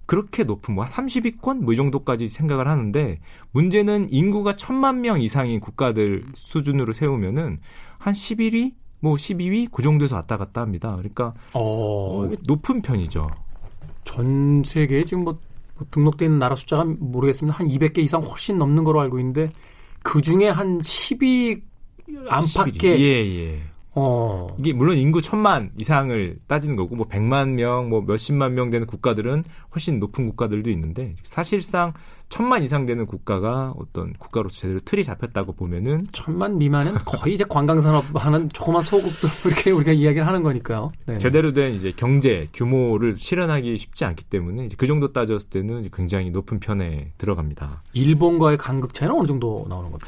그렇게 0.06 0.44
높은 0.44 0.76
뭐 0.76 0.86
30위권 0.86 1.62
뭐 1.62 1.74
이 1.74 1.78
정도까지 1.78 2.30
생각을 2.30 2.68
하는데 2.68 3.20
문제는 3.52 4.08
인구가 4.12 4.56
천만 4.56 5.02
명 5.02 5.22
이상인 5.22 5.60
국가들 5.60 6.24
수준으로 6.36 6.94
세우면은 6.94 7.60
한 7.98 8.14
11위 8.14 8.74
뭐 9.00 9.16
12위 9.16 9.70
그 9.72 9.84
정도에서 9.84 10.16
왔다 10.16 10.38
갔다 10.38 10.62
합니다. 10.62 10.96
그러니까 10.96 11.34
어, 11.54 12.24
어 12.24 12.32
높은 12.44 12.82
편이죠. 12.82 13.28
전 14.06 14.64
세계에 14.64 15.04
지금 15.04 15.26
뭐, 15.26 15.40
뭐 15.76 15.88
등록돼 15.92 16.26
있는 16.26 16.40
나라 16.40 16.56
숫자가 16.56 16.86
모르겠습니다. 16.86 17.58
한 17.58 17.68
200개 17.68 18.00
이상 18.00 18.22
훨씬 18.22 18.58
넘는 18.58 18.84
거로 18.84 19.02
알고 19.02 19.20
있는데 19.20 19.50
그 20.02 20.22
중에 20.22 20.48
한 20.48 20.80
10위 20.80 21.62
안팎의 22.30 23.02
예, 23.02 23.40
예. 23.40 23.62
어. 23.96 24.48
이게 24.60 24.74
물론 24.74 24.98
인구 24.98 25.22
천만 25.22 25.72
이상을 25.80 26.38
따지는 26.48 26.76
거고 26.76 26.96
뭐 26.96 27.08
백만 27.08 27.56
명, 27.56 27.90
뭐 27.90 28.02
몇십만 28.02 28.54
명 28.54 28.70
되는 28.70 28.86
국가들은 28.86 29.44
훨씬 29.74 30.00
높은 30.00 30.28
국가들도 30.28 30.70
있는데 30.70 31.16
사실상 31.24 31.94
천만 32.28 32.64
이상 32.64 32.86
되는 32.86 33.06
국가가 33.06 33.74
어떤 33.78 34.14
국가로서 34.14 34.58
제대로 34.58 34.80
틀이 34.80 35.04
잡혔다고 35.04 35.54
보면은 35.54 36.06
천만 36.12 36.58
미만은 36.58 36.96
거의 37.06 37.36
이제 37.36 37.46
관광 37.48 37.80
산업 37.80 38.04
하는 38.14 38.50
조그만 38.50 38.82
소국들 38.82 39.30
이렇게 39.46 39.72
우리가 39.72 39.92
이야기를 39.94 40.28
하는 40.28 40.44
거니까요. 40.44 40.92
네 41.06 41.18
제대로 41.18 41.54
된 41.54 41.74
이제 41.74 41.94
경제 41.96 42.50
규모를 42.54 43.16
실현하기 43.16 43.78
쉽지 43.78 44.04
않기 44.06 44.26
때문에 44.26 44.70
그 44.76 44.88
정도 44.88 45.14
따졌을 45.14 45.50
때는 45.50 45.90
굉장히 45.94 46.32
높은 46.32 46.60
편에 46.60 47.14
들어갑니다. 47.18 47.84
일본과의 47.94 48.58
간극 48.58 48.94
차이는 48.94 49.16
어느 49.16 49.28
정도 49.28 49.66
나오는 49.70 49.90
겁니까? 49.90 50.08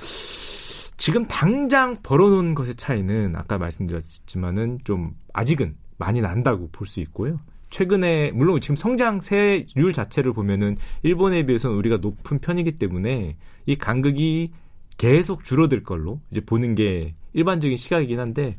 지금 0.97 1.25
당장 1.25 1.95
벌어놓은 2.03 2.55
것의 2.55 2.75
차이는 2.75 3.35
아까 3.35 3.57
말씀드렸지만은 3.57 4.79
좀 4.83 5.11
아직은 5.33 5.75
많이 5.97 6.21
난다고 6.21 6.69
볼 6.71 6.87
수 6.87 6.99
있고요. 7.01 7.39
최근에 7.69 8.31
물론 8.31 8.61
지금 8.61 8.75
성장세율 8.75 9.91
자체를 9.93 10.31
보면은 10.33 10.77
일본에 11.03 11.45
비해서는 11.45 11.75
우리가 11.77 11.97
높은 11.97 12.39
편이기 12.39 12.77
때문에 12.77 13.35
이 13.65 13.75
간극이 13.75 14.51
계속 14.97 15.43
줄어들 15.43 15.83
걸로 15.83 16.21
이제 16.31 16.41
보는 16.41 16.75
게 16.75 17.13
일반적인 17.33 17.77
시각이긴 17.77 18.19
한데 18.19 18.57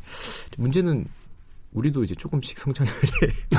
문제는 0.58 1.04
우리도 1.72 2.04
이제 2.04 2.14
조금씩 2.14 2.58
성장률이 2.58 2.98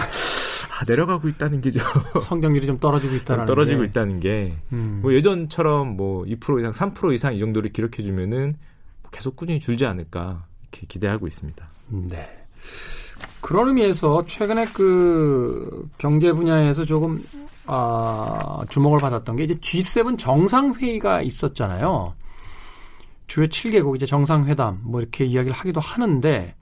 아, 0.79 0.83
내려가고 0.87 1.27
있다는 1.27 1.59
게죠. 1.61 1.79
성장률이 2.21 2.65
좀 2.65 2.79
떨어지고 2.79 3.15
있다는 3.15 3.45
떨어지고 3.45 3.81
게. 3.81 3.87
있다는 3.87 4.19
게. 4.19 4.55
음. 4.71 4.99
뭐 5.01 5.13
예전처럼 5.13 5.97
뭐 5.97 6.23
2% 6.23 6.59
이상, 6.59 6.71
3% 6.93 7.13
이상 7.13 7.33
이 7.33 7.39
정도를 7.39 7.73
기록해 7.73 8.01
주면은 8.03 8.53
계속 9.11 9.35
꾸준히 9.35 9.59
줄지 9.59 9.85
않을까 9.85 10.45
이렇게 10.61 10.87
기대하고 10.87 11.27
있습니다. 11.27 11.69
네. 11.89 12.45
그런 13.41 13.67
의미에서 13.69 14.23
최근에 14.25 14.67
그 14.73 15.89
경제 15.97 16.31
분야에서 16.31 16.83
조금 16.83 17.23
아, 17.65 18.61
주목을 18.69 18.99
받았던 18.99 19.35
게 19.35 19.43
이제 19.43 19.53
G7 19.55 20.17
정상회의가 20.17 21.21
있었잖아요. 21.21 22.13
주요 23.27 23.45
7개국 23.45 23.95
이제 23.95 24.05
정상회담 24.05 24.81
뭐 24.83 25.01
이렇게 25.01 25.25
이야기를 25.25 25.55
하기도 25.55 25.79
하는데 25.79 26.53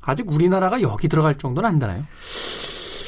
아직 0.00 0.30
우리나라가 0.30 0.80
여기 0.82 1.08
들어갈 1.08 1.38
정도는 1.38 1.68
안 1.68 1.78
되나요? 1.78 2.00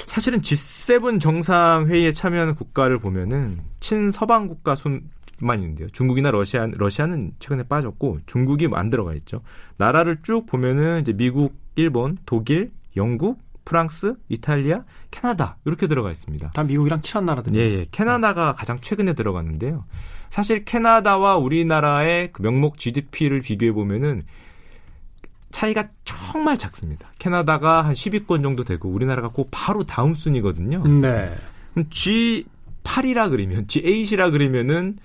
사실은 0.06 0.40
G7 0.40 1.20
정상회의에 1.20 2.12
참여하는 2.12 2.54
국가를 2.54 2.98
보면은 2.98 3.60
친서방 3.80 4.48
국가 4.48 4.74
순 4.74 5.08
만 5.40 5.62
있는데요. 5.62 5.88
중국이나 5.90 6.30
러시아, 6.30 6.66
러시아는 6.66 7.32
최근에 7.38 7.64
빠졌고 7.64 8.18
중국이 8.26 8.68
안 8.72 8.90
들어가 8.90 9.14
있죠. 9.14 9.40
나라를 9.78 10.18
쭉 10.22 10.46
보면은 10.46 11.00
이제 11.00 11.12
미국, 11.12 11.54
일본, 11.76 12.16
독일, 12.26 12.72
영국, 12.96 13.38
프랑스, 13.64 14.14
이탈리아, 14.28 14.84
캐나다 15.10 15.58
이렇게 15.66 15.86
들어가 15.86 16.10
있습니다. 16.10 16.50
다 16.50 16.64
미국이랑 16.64 17.02
친한 17.02 17.26
나라들이요. 17.26 17.60
예, 17.60 17.64
예. 17.80 17.86
캐나다가 17.90 18.54
가장 18.54 18.80
최근에 18.80 19.12
들어갔는데요. 19.12 19.84
사실 20.30 20.64
캐나다와 20.64 21.36
우리나라의 21.36 22.32
그 22.32 22.42
명목 22.42 22.78
GDP를 22.78 23.40
비교해 23.42 23.72
보면은 23.72 24.22
차이가 25.50 25.88
정말 26.04 26.58
작습니다. 26.58 27.08
캐나다가 27.18 27.82
한 27.82 27.94
10위권 27.94 28.42
정도 28.42 28.64
되고 28.64 28.88
우리나라가 28.88 29.28
꼭 29.28 29.48
바로 29.50 29.84
다음 29.84 30.14
순위거든요. 30.14 30.82
네. 31.00 31.34
G8이라 31.76 33.30
그러면 33.30 33.66
G8이라 33.66 34.32
그러면은 34.32 34.98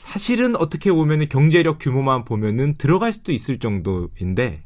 사실은 0.00 0.56
어떻게 0.56 0.90
보면은 0.90 1.28
경제력 1.28 1.78
규모만 1.78 2.24
보면은 2.24 2.74
들어갈 2.78 3.12
수도 3.12 3.32
있을 3.32 3.58
정도인데 3.58 4.64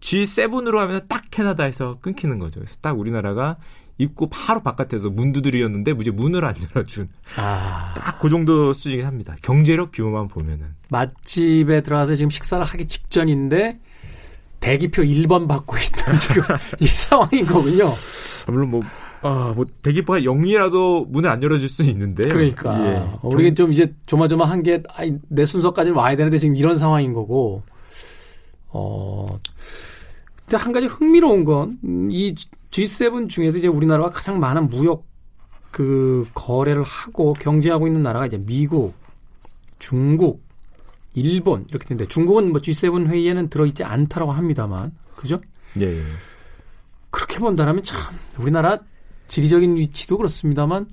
G7으로 0.00 0.76
하면 0.78 1.06
딱 1.08 1.24
캐나다에서 1.30 1.98
끊기는 2.00 2.38
거죠. 2.38 2.60
그래서 2.60 2.76
딱 2.82 2.98
우리나라가 2.98 3.56
입구 3.96 4.28
바로 4.28 4.60
바깥에서 4.62 5.08
문 5.08 5.32
두드리였는데 5.32 5.94
이제 6.00 6.10
문을 6.10 6.44
안 6.44 6.54
열어준 6.74 7.08
아. 7.36 7.94
딱 7.96 8.18
그 8.18 8.28
정도 8.28 8.72
수준이긴 8.72 9.06
합니다. 9.06 9.36
경제력 9.42 9.92
규모만 9.92 10.28
보면은 10.28 10.74
맛집에 10.88 11.80
들어가서 11.82 12.16
지금 12.16 12.30
식사를 12.30 12.64
하기 12.64 12.86
직전인데 12.86 13.78
대기표 14.60 15.02
1번 15.02 15.46
받고 15.46 15.76
있던 15.76 16.18
지금 16.18 16.42
이 16.80 16.86
상황인 16.86 17.46
거군요. 17.46 17.86
아, 17.88 18.50
물론 18.50 18.70
뭐, 18.70 18.82
아, 19.26 19.54
뭐, 19.56 19.64
대기표가 19.80 20.20
0이라도 20.20 21.08
문을 21.08 21.30
안 21.30 21.42
열어줄 21.42 21.70
수는 21.70 21.90
있는데. 21.92 22.28
그러니까. 22.28 22.78
예. 22.86 23.08
우리는 23.22 23.54
좀 23.54 23.72
이제 23.72 23.90
조마조마 24.04 24.44
게, 24.60 24.82
아니, 24.90 25.18
내 25.28 25.46
순서까지는 25.46 25.96
와야 25.96 26.14
되는데 26.14 26.36
지금 26.36 26.54
이런 26.54 26.76
상황인 26.76 27.14
거고. 27.14 27.62
어, 28.68 29.26
근데 30.40 30.58
한 30.58 30.72
가지 30.72 30.86
흥미로운 30.86 31.46
건, 31.46 31.78
이 32.10 32.34
G7 32.70 33.30
중에서 33.30 33.56
이제 33.56 33.66
우리나라가 33.66 34.10
가장 34.10 34.38
많은 34.38 34.68
무역 34.68 35.06
그 35.70 36.26
거래를 36.34 36.82
하고 36.82 37.32
경제하고 37.32 37.86
있는 37.86 38.02
나라가 38.02 38.26
이제 38.26 38.36
미국, 38.36 38.92
중국, 39.78 40.42
일본 41.14 41.64
이렇게 41.70 41.86
되는데 41.86 42.06
중국은 42.08 42.52
뭐 42.52 42.60
G7 42.60 43.06
회의에는 43.06 43.48
들어있지 43.48 43.84
않다라고 43.84 44.32
합니다만 44.32 44.92
그죠? 45.16 45.40
예. 45.80 45.86
예. 45.86 46.02
그렇게 47.10 47.38
본다면 47.38 47.82
참 47.82 47.98
우리나라 48.38 48.78
지리적인 49.26 49.76
위치도 49.76 50.16
그렇습니다만 50.16 50.86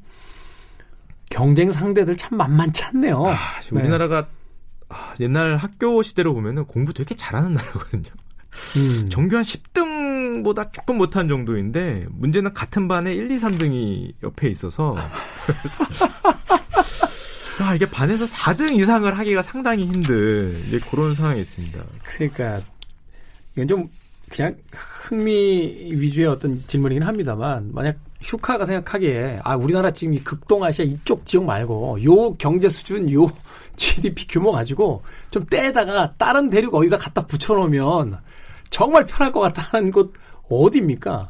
경쟁 1.30 1.72
상대들 1.72 2.15
참 2.17 2.38
만만치 2.38 2.84
않네요. 2.84 3.26
아, 3.28 3.38
우리나라가 3.72 4.22
네. 4.22 4.28
아, 4.89 5.13
옛날 5.20 5.56
학교 5.58 6.04
시대로 6.04 6.34
보면은 6.34 6.65
공부 6.65 6.94
되게 6.94 7.15
잘하는 7.15 7.54
나라거든요. 7.54 8.12
음. 8.76 9.10
정규 9.10 9.38
한 9.38 9.44
10등보다 9.44 10.74
조금 10.74 10.98
못한 10.98 11.30
정도인데 11.30 12.06
문제는 12.10 12.54
같은 12.54 12.88
반에 12.89 13.13
1, 13.15 13.32
2, 13.32 13.38
3등이 13.38 14.13
옆에 14.24 14.50
있어서 14.50 14.96
아, 17.60 17.76
이게 17.76 17.89
반에서 17.89 18.26
4등 18.26 18.76
이상을 18.78 19.17
하기가 19.17 19.41
상당히 19.41 19.86
힘든 19.86 20.50
이제 20.67 20.80
그런 20.89 21.15
상황이 21.15 21.39
있습니다. 21.39 21.82
그러니까 22.04 22.60
이건 23.54 23.67
좀 23.67 23.88
그냥 24.30 24.56
흥미 24.72 25.91
위주의 25.91 26.28
어떤 26.28 26.58
질문이긴 26.58 27.04
합니다만 27.04 27.70
만약 27.74 27.98
휴카가 28.22 28.66
생각하기에 28.66 29.42
아 29.44 29.56
우리나라 29.56 29.92
지금 29.92 30.14
이 30.14 30.18
극동아시아 30.18 30.86
이쪽 30.86 31.26
지역 31.26 31.46
말고 31.46 32.04
요 32.04 32.34
경제 32.36 32.70
수준 32.70 33.12
요 33.12 33.32
GDP 33.76 34.28
규모 34.28 34.52
가지고 34.52 35.02
좀 35.32 35.46
떼다가 35.46 36.14
다른 36.18 36.50
대륙 36.50 36.74
어디다 36.74 36.98
갖다 36.98 37.26
붙여놓으면 37.26 38.20
정말 38.70 39.06
편할 39.06 39.32
것 39.32 39.40
같다는 39.40 39.92
곳 39.92 40.14
어디입니까? 40.50 41.30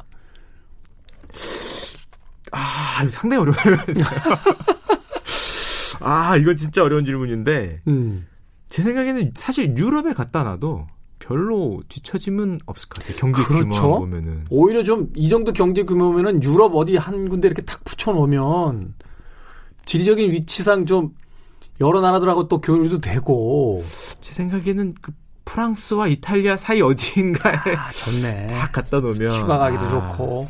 아, 2.50 3.06
상당히 3.08 3.42
어려워요. 3.42 3.78
아, 6.00 6.36
이거 6.36 6.54
진짜 6.54 6.82
어려운 6.82 7.04
질문인데, 7.04 7.82
음. 7.86 8.26
제 8.68 8.82
생각에는 8.82 9.32
사실 9.34 9.76
유럽에 9.76 10.12
갖다 10.12 10.42
놔도 10.42 10.86
별로 11.24 11.82
뒤처짐은 11.88 12.60
없을 12.66 12.88
것 12.88 13.02
같아요. 13.02 13.16
경제 13.18 13.42
그렇죠? 13.44 13.68
규모 13.68 13.98
보면은. 14.00 14.44
오히려 14.50 14.82
좀 14.82 15.08
이 15.16 15.28
정도 15.28 15.52
경제 15.52 15.82
규모면은 15.84 16.42
유럽 16.42 16.74
어디 16.74 16.96
한 16.96 17.28
군데 17.28 17.48
이렇게 17.48 17.62
탁 17.62 17.82
붙여놓으면 17.84 18.94
지리적인 19.84 20.30
위치상 20.32 20.84
좀 20.86 21.14
여러 21.80 22.00
나라들하고 22.00 22.48
또 22.48 22.60
교류도 22.60 23.00
되고. 23.00 23.84
제 24.20 24.34
생각에는 24.34 24.92
그 25.00 25.12
프랑스와 25.44 26.06
이탈리아 26.08 26.56
사이 26.56 26.80
어디인가에 26.80 27.54
아, 27.76 27.90
좋네. 27.92 28.48
딱 28.58 28.72
갖다 28.72 29.00
놓으면 29.00 29.32
휴가 29.40 29.58
가기도 29.58 29.84
아, 29.86 30.16
좋고. 30.16 30.46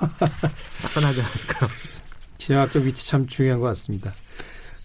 따끈하지 0.82 1.20
않을까. 1.20 1.66
지정학적 2.38 2.84
위치 2.84 3.08
참 3.08 3.26
중요한 3.26 3.60
것 3.60 3.66
같습니다. 3.68 4.10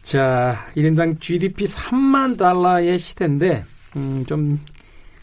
자, 0.04 0.56
1인당 0.75 1.21
GDP 1.21 1.65
3만 1.65 2.38
달러의 2.38 2.97
시대인데, 2.97 3.63
음, 3.97 4.23
좀 4.25 4.60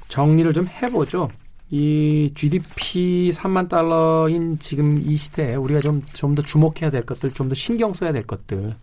정리를 0.08 0.52
좀 0.52 0.66
해보죠. 0.66 1.30
이 1.70 2.32
GDP 2.34 3.30
3만 3.30 3.68
달러인 3.68 4.58
지금 4.58 4.98
이 4.98 5.16
시대에 5.16 5.54
우리가 5.54 5.80
좀, 5.80 6.00
좀 6.14 6.34
더 6.34 6.42
주목해야 6.42 6.90
될 6.90 7.04
것들, 7.04 7.30
좀 7.32 7.48
더 7.48 7.54
신경 7.54 7.92
써야 7.92 8.12
될 8.12 8.22
것들, 8.22 8.74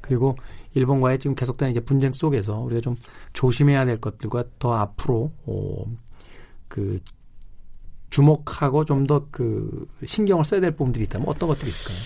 그리고 0.00 0.36
일본과의 0.74 1.18
지금 1.20 1.36
계속되는 1.36 1.70
이제 1.70 1.80
분쟁 1.80 2.12
속에서 2.12 2.58
우리가 2.58 2.80
좀 2.80 2.96
조심해야 3.32 3.84
될 3.84 3.98
것들과 3.98 4.44
더 4.58 4.74
앞으로, 4.74 5.30
어, 5.46 5.84
그, 6.68 6.98
주목하고 8.10 8.84
좀 8.84 9.06
더 9.06 9.26
그 9.30 9.86
신경을 10.04 10.44
써야 10.44 10.60
될 10.60 10.72
부분들이 10.72 11.04
있다면 11.04 11.28
어떤 11.28 11.48
것들이 11.48 11.70
있을까요? 11.70 11.96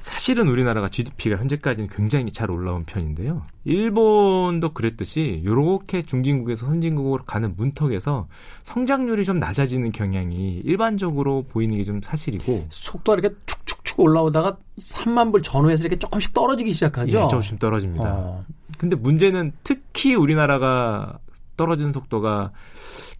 사실은 0.00 0.48
우리나라가 0.48 0.88
GDP가 0.88 1.36
현재까지는 1.36 1.88
굉장히 1.90 2.32
잘 2.32 2.50
올라온 2.50 2.84
편인데요. 2.84 3.42
일본도 3.64 4.72
그랬듯이 4.72 5.42
요렇게 5.44 6.02
중진국에서 6.02 6.66
선진국으로 6.66 7.24
가는 7.24 7.54
문턱에서 7.56 8.28
성장률이 8.62 9.24
좀 9.24 9.38
낮아지는 9.38 9.92
경향이 9.92 10.62
일반적으로 10.64 11.42
보이는 11.42 11.76
게 11.76 11.84
좀 11.84 12.00
사실이고 12.02 12.66
속도가 12.68 13.18
이렇게 13.18 13.34
축축축 13.46 14.00
올라오다가 14.00 14.56
3만 14.78 15.32
불 15.32 15.42
전후에서 15.42 15.82
이렇게 15.84 15.96
조금씩 15.98 16.32
떨어지기 16.32 16.70
시작하죠. 16.72 17.18
예, 17.18 17.22
조금씩 17.28 17.58
떨어집니다. 17.58 18.04
어. 18.04 18.44
근데 18.78 18.96
문제는 18.96 19.52
특히 19.64 20.14
우리나라가 20.14 21.18
떨어지는 21.56 21.92
속도가 21.92 22.52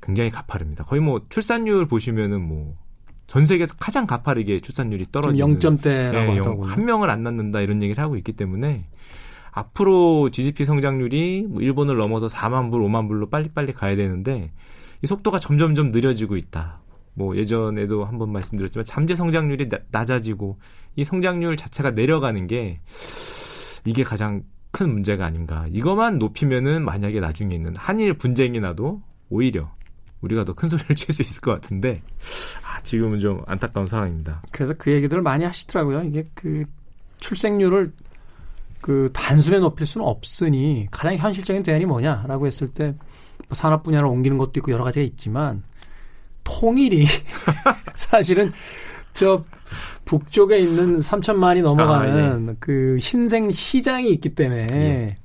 굉장히 0.02 0.30
가파릅니다. 0.30 0.84
거의 0.84 1.02
뭐 1.02 1.20
출산율 1.28 1.86
보시면은 1.86 2.40
뭐 2.46 2.74
전 3.30 3.46
세계에서 3.46 3.76
가장 3.78 4.08
가파르게 4.08 4.58
출산율이 4.58 5.06
떨어지는 5.12 5.60
0점대라고 5.60 6.64
네, 6.64 6.68
한 6.68 6.84
명을 6.84 7.10
안 7.10 7.22
낳는다 7.22 7.60
이런 7.60 7.80
얘기를 7.80 8.02
하고 8.02 8.16
있기 8.16 8.32
때문에 8.32 8.88
앞으로 9.52 10.30
GDP 10.32 10.64
성장률이 10.64 11.46
뭐 11.48 11.62
일본을 11.62 11.96
넘어서 11.96 12.26
4만 12.26 12.72
불, 12.72 12.82
5만 12.82 13.06
불로 13.06 13.30
빨리빨리 13.30 13.72
가야 13.72 13.94
되는데 13.94 14.50
이 15.02 15.06
속도가 15.06 15.38
점점점 15.38 15.92
느려지고 15.92 16.36
있다. 16.36 16.80
뭐 17.14 17.36
예전에도 17.36 18.04
한번 18.04 18.32
말씀드렸지만 18.32 18.84
잠재 18.84 19.14
성장률이 19.14 19.68
나, 19.68 19.78
낮아지고 19.92 20.58
이 20.96 21.04
성장률 21.04 21.56
자체가 21.56 21.92
내려가는 21.92 22.48
게 22.48 22.80
이게 23.84 24.02
가장 24.02 24.42
큰 24.72 24.92
문제가 24.92 25.24
아닌가. 25.24 25.66
이것만 25.70 26.18
높이면은 26.18 26.84
만약에 26.84 27.20
나중에 27.20 27.54
있는 27.54 27.76
한일 27.76 28.14
분쟁이 28.14 28.58
나도 28.58 29.02
오히려 29.28 29.70
우리가 30.20 30.44
더 30.44 30.54
큰 30.54 30.68
소리를 30.68 30.96
칠 30.96 31.14
수 31.14 31.22
있을 31.22 31.40
것 31.40 31.52
같은데 31.52 32.02
아, 32.62 32.80
지금은 32.82 33.18
좀 33.18 33.42
안타까운 33.46 33.86
상황입니다. 33.86 34.42
그래서 34.52 34.74
그 34.78 34.92
얘기들을 34.92 35.22
많이 35.22 35.44
하시더라고요. 35.44 36.02
이게 36.04 36.24
그 36.34 36.64
출생률을 37.18 37.92
그 38.80 39.10
단순에 39.12 39.58
높일 39.58 39.86
수는 39.86 40.06
없으니 40.06 40.86
가장 40.90 41.14
현실적인 41.16 41.62
대안이 41.62 41.84
뭐냐라고 41.84 42.46
했을 42.46 42.68
때뭐 42.68 42.94
산업 43.52 43.82
분야를 43.82 44.08
옮기는 44.08 44.38
것도 44.38 44.52
있고 44.56 44.72
여러 44.72 44.84
가지가 44.84 45.04
있지만 45.04 45.62
통일이 46.44 47.06
사실은 47.96 48.50
저 49.12 49.44
북쪽에 50.04 50.58
있는 50.58 50.98
3천만이 50.98 51.62
넘어가는 51.62 52.48
아, 52.48 52.50
예. 52.52 52.56
그 52.58 52.98
신생 53.00 53.50
시장이 53.50 54.10
있기 54.12 54.34
때문에 54.34 54.66
예. 54.70 55.16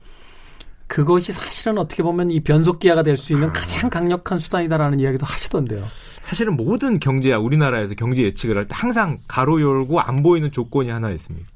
그것이 0.88 1.32
사실은 1.34 1.78
어떻게 1.78 2.04
보면 2.04 2.30
이 2.32 2.40
변속기화가 2.42 3.04
될 3.04 3.18
수 3.18 3.34
있는 3.34 3.50
아. 3.50 3.54
가장 3.54 3.90
강력한 3.90 4.40
수단이다라는 4.40 5.00
이야기도 5.00 5.26
하시던데요. 5.26 5.84
사실은 6.22 6.56
모든 6.56 7.00
경제야 7.00 7.38
우리나라에서 7.38 7.94
경제 7.96 8.24
예측을 8.24 8.58
할 8.58 8.68
때 8.68 8.76
항상 8.76 9.18
가로 9.28 9.62
열고 9.62 10.00
안 10.00 10.24
보이는 10.24 10.52
조건이 10.52 10.90
하나 10.90 11.12
있습니다. 11.12 11.48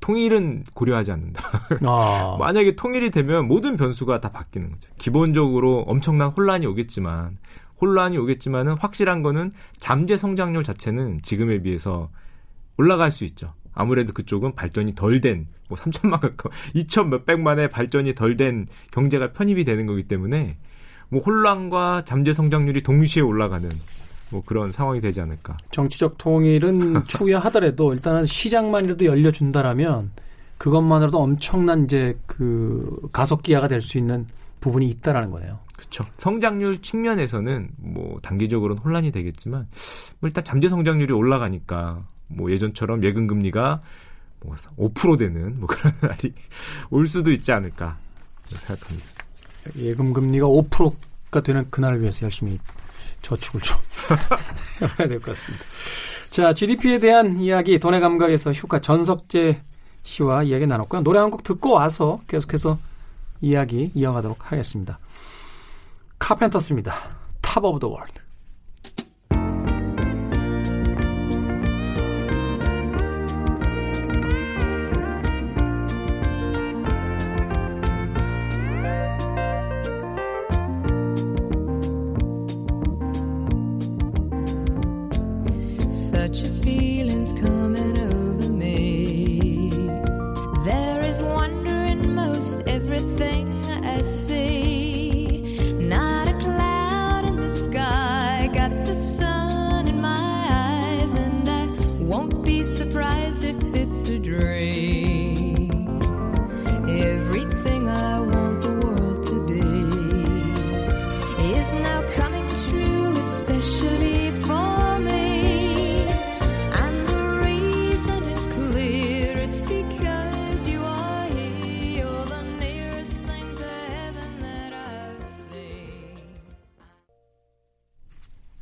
통일은 0.00 0.64
고려하지 0.74 1.12
않는다. 1.12 1.42
아. 1.84 2.36
만약에 2.40 2.76
통일이 2.76 3.10
되면 3.10 3.48
모든 3.48 3.76
변수가 3.76 4.20
다 4.20 4.30
바뀌는 4.30 4.70
거죠. 4.70 4.88
기본적으로 4.98 5.80
엄청난 5.86 6.28
혼란이 6.30 6.66
오겠지만 6.66 7.38
혼란이 7.80 8.16
오겠지만은 8.18 8.74
확실한 8.78 9.22
거는 9.22 9.52
잠재 9.78 10.16
성장률 10.16 10.62
자체는 10.64 11.20
지금에 11.22 11.60
비해서 11.62 12.08
올라갈 12.78 13.10
수 13.10 13.24
있죠. 13.24 13.48
아무래도 13.76 14.12
그쪽은 14.12 14.54
발전이 14.56 14.96
덜 14.96 15.20
된, 15.20 15.46
뭐 15.68 15.78
3천만 15.78 16.20
가까워, 16.20 16.52
2천 16.74 17.08
몇백만의 17.10 17.70
발전이 17.70 18.14
덜 18.16 18.36
된 18.36 18.66
경제가 18.90 19.32
편입이 19.32 19.64
되는 19.64 19.86
거기 19.86 20.02
때문에 20.02 20.56
뭐 21.08 21.20
혼란과 21.20 22.02
잠재 22.04 22.32
성장률이 22.32 22.82
동시에 22.82 23.22
올라가는 23.22 23.68
뭐 24.32 24.42
그런 24.44 24.72
상황이 24.72 25.00
되지 25.00 25.20
않을까. 25.20 25.56
정치적 25.70 26.18
통일은 26.18 27.04
추후에 27.06 27.34
하더라도 27.34 27.92
일단은 27.94 28.26
시장만이라도 28.26 29.04
열려준다라면 29.04 30.10
그것만으로도 30.58 31.18
엄청난 31.18 31.84
이제 31.84 32.18
그 32.26 33.08
가속 33.12 33.42
기화가 33.42 33.68
될 33.68 33.80
수 33.82 33.98
있는 33.98 34.26
부분이 34.60 34.88
있다라는 34.88 35.30
거네요. 35.30 35.60
그렇죠. 35.76 36.02
성장률 36.18 36.80
측면에서는 36.80 37.68
뭐 37.76 38.18
단기적으로는 38.22 38.82
혼란이 38.82 39.12
되겠지만 39.12 39.68
뭐 40.18 40.28
일단 40.28 40.42
잠재 40.44 40.68
성장률이 40.68 41.12
올라가니까 41.12 42.04
뭐 42.28 42.50
예전처럼 42.50 43.02
예금 43.04 43.26
금리가 43.26 43.82
뭐 44.40 44.56
5% 44.76 45.18
되는 45.18 45.58
뭐 45.58 45.66
그런 45.68 45.92
날이 46.02 46.32
올 46.90 47.06
수도 47.06 47.30
있지 47.32 47.52
않을까 47.52 47.98
생각합니다. 48.46 49.08
예금 49.76 50.12
금리가 50.12 50.46
5%가 50.46 51.40
되는 51.40 51.68
그날을 51.70 52.00
위해서 52.00 52.22
열심히 52.22 52.58
저축을 53.22 53.60
좀 53.60 53.76
해봐야 54.80 55.08
될 55.08 55.18
것 55.18 55.32
같습니다. 55.34 55.64
자, 56.30 56.52
GDP에 56.52 56.98
대한 56.98 57.38
이야기 57.40 57.78
돈의 57.78 58.00
감각에서 58.00 58.52
슈카 58.52 58.78
전석재 58.80 59.60
씨와 60.02 60.44
이야기 60.44 60.66
나눴고요. 60.66 61.02
노래 61.02 61.18
한 61.18 61.30
곡 61.30 61.42
듣고 61.42 61.72
와서 61.72 62.20
계속해서 62.28 62.78
이야기 63.40 63.90
이어가도록 63.94 64.52
하겠습니다. 64.52 64.98
카펜터스입니다. 66.18 66.94
Top 67.40 67.64
of 67.64 67.80
the 67.80 67.88
World. 67.88 68.20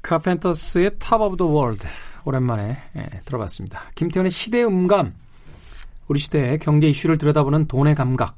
카펜터스의 0.05 0.93
Top 0.99 1.21
of 1.23 1.37
the 1.39 1.47
World 1.47 1.87
오랜만에 2.27 2.77
예, 2.97 3.03
들어봤습니다. 3.25 3.81
김태현의 3.95 4.31
시대 4.31 4.63
음감 4.63 5.15
우리 6.09 6.21
시대의 6.21 6.59
경제 6.59 6.89
이슈를 6.89 7.17
들여다보는 7.19 7.67
돈의 7.67 7.95
감각 7.95 8.37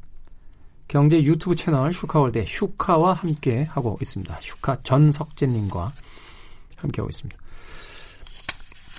경제 0.89 1.21
유튜브 1.23 1.57
채널 1.57 1.93
슈카월드 1.93 2.45
슈카와 2.47 3.15
함께 3.15 3.65
하고 3.65 3.99
있습니다. 4.01 4.39
슈카 4.41 4.79
전석재님과 4.85 5.93
함께 6.77 7.01
하고 7.03 7.11
있습니다. 7.11 7.37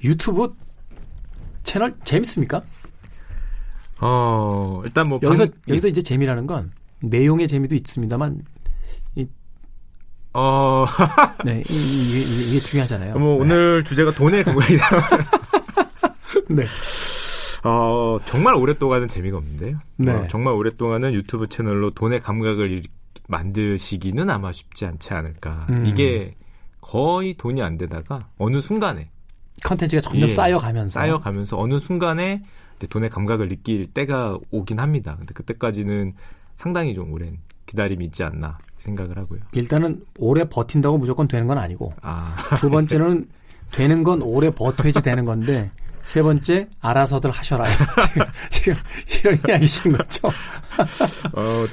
유튜브 0.03 0.53
채널 1.63 1.95
재밌습니까? 2.03 2.61
어, 4.01 4.81
일단 4.83 5.07
뭐 5.07 5.19
여기서 5.23 5.45
방- 5.45 5.53
여기서 5.69 5.87
이제 5.87 6.01
재미라는 6.01 6.45
건 6.47 6.71
내용의 6.99 7.47
재미도 7.47 7.75
있습니다만 7.75 8.41
어, 10.39 10.85
네, 11.43 11.63
이, 11.67 11.73
이, 11.73 12.19
이, 12.21 12.49
이게 12.51 12.59
중요하잖아요. 12.59 13.17
뭐 13.17 13.37
오늘 13.41 13.83
주제가 13.83 14.11
돈의 14.11 14.43
그거이다. 14.43 14.85
네. 16.49 16.63
어, 17.63 18.17
정말 18.27 18.53
오랫동안은 18.53 19.07
재미가 19.07 19.35
없는데요. 19.37 19.79
네. 19.97 20.11
어, 20.11 20.27
정말 20.29 20.53
오랫동안은 20.53 21.13
유튜브 21.15 21.47
채널로 21.47 21.89
돈의 21.89 22.21
감각을 22.21 22.69
일- 22.69 22.83
만드시기는 23.27 24.29
아마 24.29 24.51
쉽지 24.51 24.85
않지 24.85 25.11
않을까. 25.15 25.65
음. 25.71 25.87
이게 25.87 26.35
거의 26.81 27.33
돈이 27.33 27.63
안 27.63 27.79
되다가 27.79 28.19
어느 28.37 28.61
순간에 28.61 29.09
컨텐츠가 29.63 30.01
점점 30.01 30.29
예, 30.29 30.33
쌓여가면서 30.33 30.99
쌓여가면서 30.99 31.57
어느 31.59 31.79
순간에 31.79 32.43
돈의 32.91 33.09
감각을 33.09 33.49
느낄 33.49 33.87
때가 33.87 34.37
오긴 34.51 34.79
합니다. 34.79 35.15
근데 35.17 35.33
그때까지는 35.33 36.13
상당히 36.55 36.93
좀 36.93 37.11
오랜 37.11 37.39
기다림이 37.65 38.05
있지 38.05 38.23
않나 38.23 38.59
생각을 38.79 39.17
하고요. 39.17 39.39
일단은 39.53 40.03
오래 40.17 40.43
버틴다고 40.47 40.97
무조건 40.97 41.27
되는 41.27 41.47
건 41.47 41.57
아니고 41.57 41.93
아, 42.01 42.35
두 42.57 42.69
번째는 42.69 43.27
되는 43.71 44.03
건 44.03 44.21
오래 44.21 44.49
버텨야지 44.49 45.01
되는 45.01 45.25
건데 45.25 45.69
세 46.03 46.21
번째 46.21 46.67
알아서들 46.79 47.31
하셔라. 47.31 47.65
지금, 48.49 48.75
지금 49.07 49.31
이런 49.33 49.39
이야기신 49.49 49.91
거죠. 49.91 50.27
어, 51.33 51.65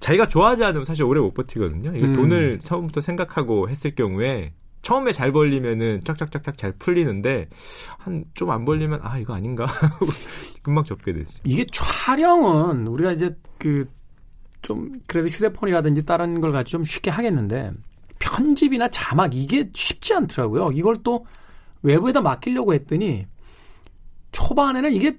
자기가 0.00 0.28
좋아하지 0.28 0.64
않으면 0.64 0.84
사실 0.84 1.04
오래 1.04 1.20
못 1.20 1.34
버티거든요. 1.34 1.92
이거 1.94 2.06
음. 2.06 2.12
돈을 2.14 2.58
처음부터 2.60 3.00
생각하고 3.00 3.68
했을 3.68 3.94
경우에 3.94 4.52
처음에 4.82 5.12
잘 5.12 5.32
벌리면은 5.32 6.00
쫙쫙쫙쫙 6.04 6.58
잘 6.58 6.72
풀리는데 6.78 7.48
한 7.98 8.24
좀 8.34 8.50
안 8.50 8.64
벌리면 8.66 9.00
아 9.02 9.18
이거 9.18 9.34
아닌가 9.34 9.66
금방 10.62 10.84
접게 10.84 11.12
되죠. 11.12 11.38
이게 11.44 11.64
촬영은 11.72 12.86
우리가 12.86 13.12
이제 13.12 13.34
그 13.58 13.86
좀 14.64 15.00
그래도 15.06 15.28
휴대폰이라든지 15.28 16.04
다른 16.04 16.40
걸 16.40 16.50
가지고 16.50 16.78
좀 16.78 16.84
쉽게 16.84 17.10
하겠는데 17.10 17.70
편집이나 18.18 18.88
자막 18.88 19.34
이게 19.34 19.68
쉽지 19.74 20.14
않더라고요. 20.14 20.72
이걸 20.72 20.96
또 21.04 21.24
외부에다 21.82 22.22
맡기려고 22.22 22.72
했더니 22.74 23.26
초반에는 24.32 24.90
이게 24.92 25.16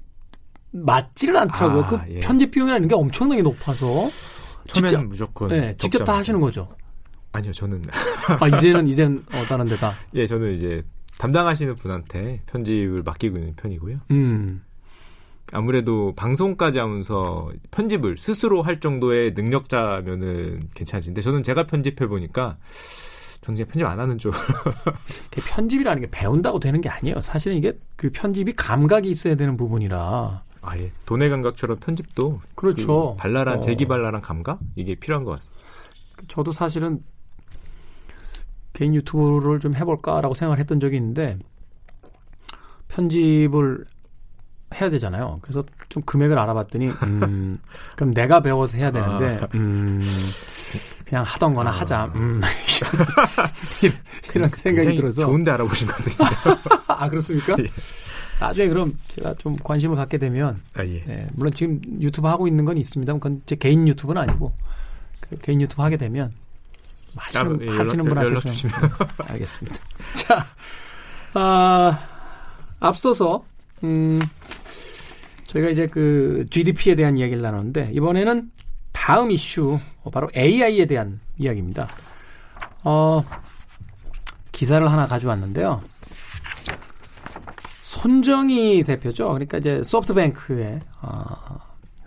맞지를 0.72 1.38
않더라고요. 1.38 1.84
아, 1.84 1.88
그 1.88 2.00
예. 2.16 2.20
편집 2.20 2.52
비용이라는 2.52 2.88
게 2.88 2.96
엄청나게 2.96 3.44
높아서 3.44 3.86
직접- 4.68 5.04
무조건 5.06 5.48
네, 5.50 5.76
직접 5.78 6.04
다. 6.04 6.18
하시는 6.18 6.42
거죠. 6.42 6.68
아니요 7.32 7.52
저는 7.54 7.84
아 8.42 8.48
이제는 8.48 8.88
이제는 8.88 9.24
어, 9.32 9.46
다른 9.48 9.68
데다. 9.68 9.94
예 10.16 10.26
저는 10.26 10.56
이제 10.56 10.84
담당하시는 11.20 11.76
분한테 11.76 12.42
편집을 12.48 13.04
맡기고 13.04 13.38
있는 13.38 13.56
편이고요. 13.56 14.00
음. 14.12 14.64
아무래도 15.56 16.14
방송까지 16.16 16.80
하면서 16.80 17.50
편집을 17.72 18.18
스스로 18.18 18.62
할 18.62 18.82
정도의 18.82 19.32
능력자면은 19.36 20.60
괜찮으신데 20.74 21.22
저는 21.22 21.44
제가 21.44 21.66
편집해 21.66 22.08
보니까 22.08 22.58
저는 23.40 23.66
편집 23.66 23.86
안 23.86 23.98
하는 23.98 24.18
쪽. 24.18 24.34
그 25.32 25.42
편집이라는 25.46 26.02
게 26.02 26.08
배운다고 26.12 26.60
되는 26.60 26.82
게 26.82 26.90
아니에요. 26.90 27.22
사실은 27.22 27.56
이게 27.56 27.72
그 27.96 28.10
편집이 28.12 28.54
감각이 28.54 29.10
있어야 29.10 29.36
되는 29.36 29.56
부분이라. 29.56 30.42
아예 30.62 30.92
돈의 31.06 31.30
감각처럼 31.30 31.78
편집도 31.78 32.42
그렇죠. 32.56 33.16
그 33.16 33.22
발랄한 33.22 33.60
어. 33.60 33.62
재기발랄한 33.62 34.22
감각 34.22 34.60
이게 34.76 34.96
필요한 34.96 35.24
것 35.24 35.32
같습니다. 35.34 35.64
저도 36.28 36.52
사실은 36.52 37.02
개인 38.74 38.94
유튜브를 38.94 39.62
좀 39.62 39.74
해볼까라고 39.74 40.34
생각을 40.34 40.60
했던 40.60 40.82
적이 40.82 40.98
있는데 40.98 41.38
편집을 42.90 43.86
해야 44.74 44.90
되잖아요. 44.90 45.38
그래서 45.42 45.64
좀 45.90 46.02
금액을 46.04 46.38
알아봤더니 46.38 46.88
음, 47.04 47.58
그럼 47.96 48.14
내가 48.14 48.40
배워서 48.42 48.78
해야 48.78 48.92
되는데 48.92 49.40
음, 49.54 50.02
그냥 51.06 51.24
하던 51.24 51.54
거나 51.54 51.72
하자. 51.72 52.12
음, 52.16 52.42
이런, 53.82 53.96
이런 54.34 54.50
생각이 54.50 54.96
들어서 54.96 55.26
좋은데 55.26 55.52
알아보신 55.52 55.88
것 55.88 55.98
같으신데요. 55.98 56.56
아 56.88 57.10
그렇습니까? 57.10 57.56
예. 57.60 57.70
나중에 58.40 58.68
그럼 58.68 58.94
제가 59.08 59.34
좀 59.36 59.56
관심을 59.64 59.96
갖게 59.96 60.18
되면 60.18 60.58
아 60.74 60.84
예. 60.84 61.04
네, 61.06 61.28
물론 61.36 61.54
지금 61.54 61.80
유튜브 62.02 62.28
하고 62.28 62.48
있는 62.48 62.66
건 62.66 62.78
있습니다만 62.78 63.20
그건 63.20 63.42
제 63.46 63.56
개인 63.56 63.88
유튜브는 63.88 64.22
아니고 64.24 64.52
그 65.22 65.38
개인 65.38 65.62
유튜브 65.62 65.82
하게 65.84 65.96
되면 65.96 66.34
하시는, 67.16 67.56
아, 67.56 67.58
예, 67.62 67.70
하시는 67.78 68.04
분한테 68.04 68.30
연락 68.30 68.42
좀 68.42 68.52
주시면. 68.52 68.76
알겠습니다. 69.30 69.78
자, 70.16 70.48
아, 71.34 72.00
앞서서 72.80 73.44
음, 73.86 74.20
저희가 75.46 75.70
이제 75.70 75.86
그 75.88 76.46
GDP에 76.50 76.96
대한 76.96 77.18
이야기를 77.18 77.42
나눴는데 77.42 77.92
이번에는 77.94 78.52
다음 78.92 79.32
이슈 79.32 79.80
어, 80.04 80.10
바로 80.10 80.28
AI에 80.36 80.86
대한 80.86 81.20
이야기입니다. 81.38 81.88
어, 82.84 83.24
기사를 84.52 84.90
하나 84.92 85.06
가져왔는데요. 85.06 85.82
손정희 87.82 88.84
대표죠. 88.84 89.30
그러니까 89.30 89.58
이제 89.58 89.82
소프트뱅크의 89.84 90.82
어, 91.02 91.60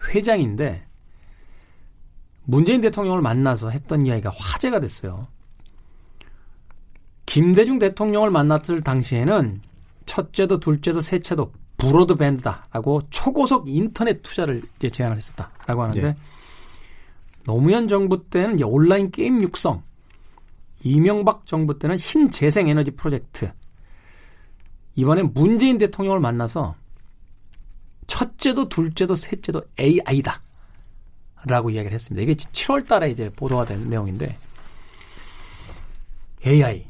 회장인데 0.08 0.84
문재인 2.44 2.80
대통령을 2.80 3.20
만나서 3.20 3.70
했던 3.70 4.06
이야기가 4.06 4.30
화제가 4.34 4.80
됐어요. 4.80 5.28
김대중 7.26 7.78
대통령을 7.78 8.30
만났을 8.30 8.80
당시에는 8.80 9.60
첫째도 10.06 10.58
둘째도 10.58 11.00
셋째도 11.02 11.52
브로드밴드다라고 11.78 13.02
초고속 13.08 13.68
인터넷 13.68 14.22
투자를 14.22 14.62
이제 14.76 14.90
제안을 14.90 15.16
했었다라고 15.16 15.82
하는데 15.82 16.06
예. 16.08 16.14
노무현 17.44 17.88
정부 17.88 18.28
때는 18.28 18.62
온라인 18.62 19.10
게임 19.10 19.40
육성, 19.42 19.82
이명박 20.82 21.46
정부 21.46 21.78
때는 21.78 21.96
신재생 21.96 22.68
에너지 22.68 22.90
프로젝트, 22.90 23.50
이번에 24.96 25.22
문재인 25.22 25.78
대통령을 25.78 26.20
만나서 26.20 26.74
첫째도 28.06 28.68
둘째도 28.68 29.14
셋째도 29.14 29.62
AI다. 29.80 30.42
라고 31.46 31.70
이야기를 31.70 31.94
했습니다. 31.94 32.22
이게 32.22 32.34
7월 32.34 32.84
달에 32.86 33.10
이제 33.10 33.30
보도가 33.30 33.64
된 33.64 33.88
내용인데 33.88 34.36
AI. 36.44 36.84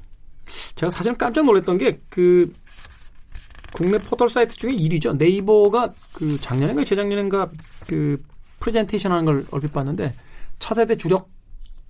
제가 0.74 0.88
사실 0.88 1.14
깜짝 1.14 1.44
놀랐던 1.44 1.77
게 1.77 2.01
그 2.09 2.51
국내 3.79 3.97
포털 3.99 4.29
사이트 4.29 4.57
중에 4.57 4.73
1위죠. 4.73 5.17
네이버가 5.17 5.91
그 6.12 6.37
작년인가 6.41 6.83
재작년인가 6.83 7.49
그 7.87 8.21
프레젠테이션 8.59 9.12
하는 9.12 9.25
걸 9.25 9.45
얼핏 9.53 9.73
봤는데 9.73 10.12
차세대 10.59 10.97
주력 10.97 11.31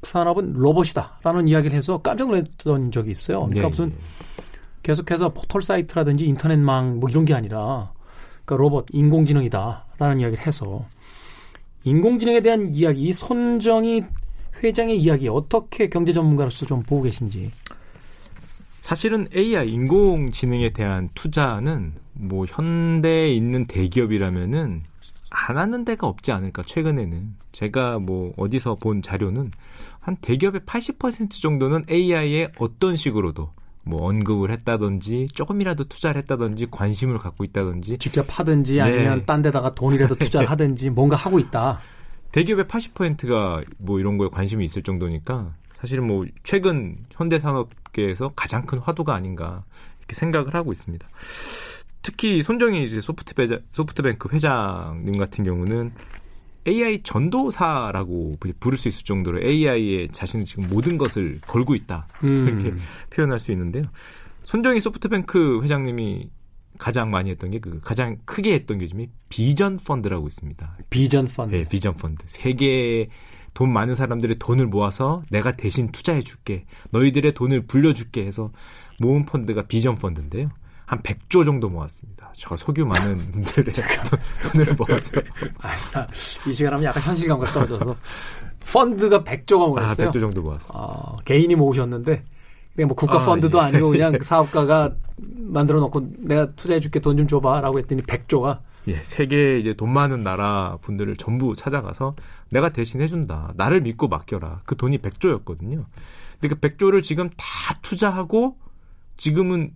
산업은 0.02 0.52
로봇이다라는 0.52 1.48
이야기를 1.48 1.74
해서 1.74 1.96
깜짝 2.02 2.28
놀랐던 2.28 2.92
적이 2.92 3.10
있어요. 3.10 3.40
그러니까 3.46 3.64
예, 3.64 3.68
무슨 3.68 3.90
예. 3.90 3.96
계속해서 4.82 5.32
포털 5.32 5.62
사이트라든지 5.62 6.26
인터넷망 6.26 7.00
뭐 7.00 7.08
이런 7.08 7.24
게 7.24 7.32
아니라 7.32 7.90
그러니까 8.44 8.62
로봇 8.62 8.86
인공지능이다라는 8.92 10.20
이야기를 10.20 10.46
해서 10.46 10.84
인공지능에 11.84 12.40
대한 12.40 12.68
이야기 12.74 13.00
이 13.00 13.12
손정희 13.14 14.02
회장의 14.62 14.98
이야기 14.98 15.26
어떻게 15.28 15.88
경제 15.88 16.12
전문가로서 16.12 16.66
좀 16.66 16.82
보고 16.82 17.02
계신지 17.02 17.50
사실은 18.88 19.28
AI 19.36 19.68
인공지능에 19.68 20.70
대한 20.70 21.10
투자는 21.12 21.92
뭐 22.14 22.46
현대에 22.48 23.34
있는 23.34 23.66
대기업이라면은 23.66 24.82
안 25.28 25.58
하는 25.58 25.84
데가 25.84 26.06
없지 26.06 26.32
않을까 26.32 26.62
최근에는 26.62 27.34
제가 27.52 27.98
뭐 27.98 28.32
어디서 28.38 28.76
본 28.76 29.02
자료는 29.02 29.50
한 30.00 30.16
대기업의 30.22 30.62
80% 30.62 31.32
정도는 31.32 31.84
AI에 31.90 32.52
어떤 32.56 32.96
식으로도 32.96 33.50
뭐 33.82 34.08
언급을 34.08 34.50
했다든지 34.52 35.28
조금이라도 35.34 35.84
투자를 35.84 36.22
했다든지 36.22 36.68
관심을 36.70 37.18
갖고 37.18 37.44
있다든지 37.44 37.98
직접 37.98 38.26
하든지 38.38 38.80
아니면 38.80 39.18
네. 39.18 39.24
딴 39.26 39.42
데다가 39.42 39.74
돈이라도 39.74 40.14
투자를 40.16 40.48
하든지 40.48 40.88
뭔가 40.88 41.14
하고 41.14 41.38
있다. 41.38 41.80
대기업의 42.32 42.64
80%가 42.64 43.60
뭐 43.76 44.00
이런 44.00 44.16
거에 44.16 44.30
관심이 44.32 44.64
있을 44.64 44.82
정도니까 44.82 45.52
사실은 45.80 46.06
뭐 46.06 46.26
최근 46.42 46.96
현대 47.12 47.38
산업계에서 47.38 48.32
가장 48.34 48.66
큰 48.66 48.78
화두가 48.78 49.14
아닌가 49.14 49.64
이렇게 50.00 50.14
생각을 50.14 50.54
하고 50.54 50.72
있습니다. 50.72 51.08
특히 52.02 52.42
손정희 52.42 52.84
이제 52.84 53.00
소프트 53.00 53.34
베자, 53.34 53.60
소프트뱅크 53.70 54.28
회장님 54.32 55.18
같은 55.18 55.44
경우는 55.44 55.92
AI 56.66 57.02
전도사라고 57.04 58.36
부를 58.58 58.76
수 58.76 58.88
있을 58.88 59.04
정도로 59.04 59.40
AI에 59.40 60.08
자신은 60.08 60.44
지금 60.44 60.68
모든 60.68 60.98
것을 60.98 61.40
걸고 61.42 61.74
있다 61.76 62.06
이렇게 62.22 62.70
음. 62.70 62.80
표현할 63.10 63.38
수 63.38 63.52
있는데요. 63.52 63.84
손정희 64.44 64.80
소프트뱅크 64.80 65.60
회장님이 65.62 66.30
가장 66.78 67.10
많이 67.10 67.30
했던 67.30 67.50
게 67.50 67.58
그 67.60 67.80
가장 67.82 68.18
크게 68.24 68.52
했던 68.54 68.78
게 68.78 68.86
중에 68.88 69.08
비전 69.28 69.78
펀드라고 69.78 70.26
있습니다. 70.26 70.78
비전 70.90 71.26
펀드. 71.26 71.56
네, 71.56 71.64
비전 71.68 71.94
펀드. 71.94 72.24
세계에 72.26 73.08
돈 73.58 73.72
많은 73.72 73.96
사람들의 73.96 74.36
돈을 74.38 74.66
모아서 74.66 75.24
내가 75.30 75.56
대신 75.56 75.90
투자해 75.90 76.22
줄게. 76.22 76.64
너희들의 76.90 77.34
돈을 77.34 77.66
불려 77.66 77.92
줄게 77.92 78.24
해서 78.24 78.52
모은 79.00 79.26
펀드가 79.26 79.66
비전 79.66 79.96
펀드인데요. 79.96 80.48
한 80.86 81.02
100조 81.02 81.44
정도 81.44 81.68
모았습니다. 81.68 82.32
저 82.36 82.56
석유 82.56 82.86
많은 82.86 83.18
분들의 83.32 83.72
돈을 84.52 84.76
모았어요. 84.76 85.22
이 86.46 86.52
시간 86.52 86.74
하면 86.74 86.84
약간 86.84 87.02
현실감과 87.02 87.50
떨어져서 87.50 87.96
펀드가 88.72 89.24
100조가 89.24 89.68
모였어요. 89.70 90.06
아, 90.06 90.12
100조 90.12 90.20
정도 90.20 90.40
모았습니다. 90.42 90.78
아, 90.78 91.16
개인이 91.24 91.52
모으셨는데 91.56 92.22
그냥 92.76 92.86
뭐 92.86 92.96
국가 92.96 93.24
펀드도 93.24 93.60
아, 93.60 93.64
예. 93.64 93.68
아니고 93.72 93.90
그냥 93.90 94.18
사업가가 94.22 94.94
만들어 95.16 95.80
놓고 95.80 96.10
내가 96.18 96.52
투자해 96.52 96.78
줄게 96.78 97.00
돈 97.00 97.16
좀 97.16 97.26
줘봐라고 97.26 97.80
했더니 97.80 98.02
100조가 98.02 98.58
예, 98.88 99.02
세계 99.04 99.58
이제 99.58 99.74
돈 99.74 99.92
많은 99.92 100.22
나라 100.22 100.78
분들을 100.80 101.16
전부 101.16 101.54
찾아가서 101.54 102.16
내가 102.50 102.70
대신 102.70 103.00
해준다. 103.02 103.52
나를 103.56 103.82
믿고 103.82 104.08
맡겨라. 104.08 104.62
그 104.64 104.76
돈이 104.76 104.98
100조였거든요. 104.98 105.84
근데 106.40 106.54
그 106.54 106.60
100조를 106.60 107.02
지금 107.02 107.28
다 107.36 107.78
투자하고 107.82 108.56
지금은 109.18 109.74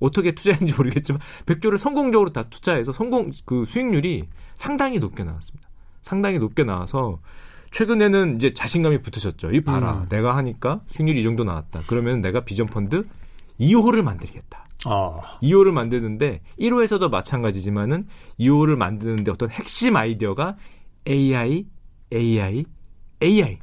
어떻게 0.00 0.32
투자했는지 0.32 0.74
모르겠지만 0.74 1.20
100조를 1.46 1.78
성공적으로 1.78 2.32
다 2.32 2.44
투자해서 2.44 2.92
성공 2.92 3.30
그 3.44 3.64
수익률이 3.64 4.24
상당히 4.54 4.98
높게 4.98 5.22
나왔습니다. 5.22 5.68
상당히 6.02 6.38
높게 6.38 6.64
나와서 6.64 7.20
최근에는 7.70 8.36
이제 8.36 8.54
자신감이 8.54 9.02
붙으셨죠. 9.02 9.52
이 9.52 9.60
봐라. 9.60 10.02
음. 10.02 10.08
내가 10.08 10.36
하니까 10.36 10.80
수익률이 10.90 11.20
이 11.20 11.24
정도 11.24 11.44
나왔다. 11.44 11.82
그러면 11.86 12.20
내가 12.20 12.40
비전 12.40 12.66
펀드 12.66 13.06
2호를 13.60 14.02
만들겠다. 14.02 14.67
어. 14.86 15.20
2호를 15.42 15.72
만드는데 15.72 16.40
1호에서도 16.58 17.08
마찬가지지만은 17.10 18.06
2호를 18.38 18.76
만드는데 18.76 19.30
어떤 19.30 19.50
핵심 19.50 19.96
아이디어가 19.96 20.56
AI, 21.06 21.66
AI, 22.12 22.64
AI. 23.22 23.58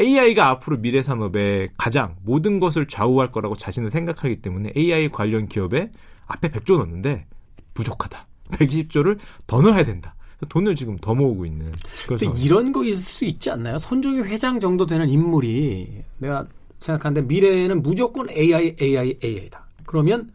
AI가 0.00 0.48
앞으로 0.48 0.78
미래 0.78 1.02
산업에 1.02 1.68
가장 1.76 2.16
모든 2.22 2.60
것을 2.60 2.86
좌우할 2.86 3.32
거라고 3.32 3.56
자신은 3.56 3.90
생각하기 3.90 4.40
때문에 4.42 4.72
AI 4.76 5.08
관련 5.08 5.48
기업에 5.48 5.90
앞에 6.26 6.48
100조 6.50 6.78
넣는데 6.78 7.26
부족하다. 7.74 8.26
120조를 8.52 9.18
더 9.46 9.60
넣어야 9.60 9.84
된다. 9.84 10.14
돈을 10.48 10.76
지금 10.76 10.96
더 10.98 11.14
모으고 11.14 11.44
있는. 11.44 11.72
그런데 12.06 12.26
이런 12.40 12.72
거 12.72 12.84
있을 12.84 13.02
수 13.02 13.24
있지 13.24 13.50
않나요? 13.50 13.76
손종희 13.76 14.20
회장 14.20 14.60
정도 14.60 14.86
되는 14.86 15.08
인물이 15.08 16.04
내가 16.18 16.46
생각하는데 16.78 17.26
미래에는 17.26 17.82
무조건 17.82 18.30
AI, 18.30 18.76
AI, 18.80 19.16
AI다. 19.22 19.67
그러면 19.88 20.30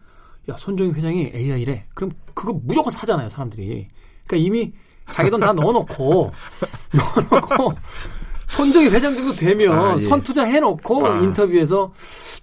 야 0.50 0.56
손종희 0.58 0.92
회장이 0.94 1.32
AI래. 1.34 1.86
그럼 1.94 2.12
그거 2.34 2.60
무조건 2.64 2.92
사잖아요, 2.92 3.30
사람들이. 3.30 3.88
그러니까 4.28 4.48
이미 4.48 4.72
자기 5.12 5.30
돈 5.30 5.40
다 5.40 5.54
넣어놓고 5.54 6.32
넣어놓고 7.30 7.74
손정희 8.48 8.88
회장 8.90 9.14
정도 9.16 9.36
되면 9.36 9.72
아, 9.78 9.94
예. 9.96 10.00
선투자 10.00 10.44
해놓고 10.44 11.08
아. 11.08 11.20
인터뷰에서 11.20 11.94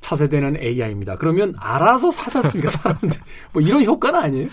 차세대는 0.01 0.63
AI입니다. 0.63 1.17
그러면 1.17 1.55
알아서 1.59 2.11
사지 2.11 2.39
않습니까, 2.39 2.71
사람들. 2.71 3.11
뭐 3.53 3.61
이런 3.63 3.85
효과는 3.85 4.19
아니에요? 4.21 4.49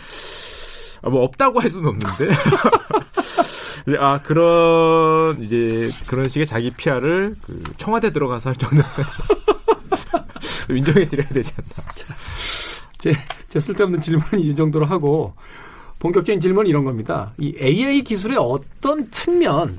아, 1.04 1.10
뭐 1.10 1.24
없다고 1.24 1.60
할 1.62 1.70
수는 1.70 1.88
없는데. 1.90 2.34
아 4.00 4.22
그런 4.22 5.42
이제 5.42 5.88
그런 6.10 6.28
식의 6.28 6.46
자기 6.46 6.72
PR을 6.72 7.34
그 7.46 7.64
청와대 7.78 8.12
들어가서 8.12 8.50
할 8.50 8.56
정도 8.58 8.84
인정해 10.76 11.08
드려야 11.08 11.28
되지 11.30 11.54
않나. 11.58 11.90
제, 12.98 13.14
제 13.50 13.60
쓸데없는 13.60 14.02
질문은 14.02 14.40
이 14.40 14.56
정도로 14.56 14.86
하고 14.86 15.34
본격적인 16.00 16.42
질문은 16.42 16.70
이런 16.70 16.84
겁니다. 16.84 17.34
이 17.38 17.56
AI 17.60 18.04
기술의 18.04 18.38
어떤 18.38 19.10
측면, 19.12 19.78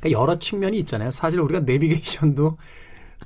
그러니까 0.00 0.10
여러 0.10 0.38
측면이 0.38 0.78
있잖아요. 0.80 1.10
사실 1.10 1.40
우리가 1.40 1.60
내비게이션도 1.60 2.56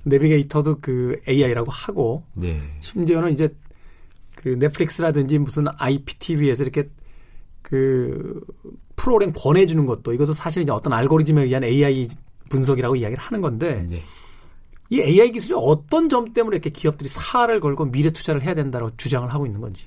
내비게이터도 0.04 0.78
그 0.80 1.20
AI라고 1.28 1.70
하고 1.70 2.24
네. 2.34 2.60
심지어는 2.80 3.32
이제 3.32 3.48
그 4.36 4.50
넷플릭스라든지 4.50 5.38
무슨 5.38 5.66
IPTV에서 5.76 6.62
이렇게 6.62 6.88
그 7.62 8.40
프로그램 8.94 9.32
권해주는 9.32 9.84
것도 9.86 10.12
이것도 10.12 10.32
사실 10.32 10.62
이제 10.62 10.70
어떤 10.70 10.92
알고리즘에 10.92 11.42
의한 11.42 11.64
AI 11.64 12.08
분석이라고 12.48 12.96
이야기를 12.96 13.22
하는 13.22 13.40
건데 13.40 13.84
네. 13.88 14.02
이 14.90 15.00
AI 15.00 15.32
기술이 15.32 15.54
어떤 15.56 16.08
점 16.08 16.32
때문에 16.32 16.56
이렇게 16.56 16.70
기업들이 16.70 17.08
살을 17.08 17.60
걸고 17.60 17.90
미래 17.90 18.10
투자를 18.10 18.42
해야 18.42 18.54
된다고 18.54 18.90
주장을 18.96 19.28
하고 19.32 19.46
있는 19.46 19.60
건지. 19.60 19.86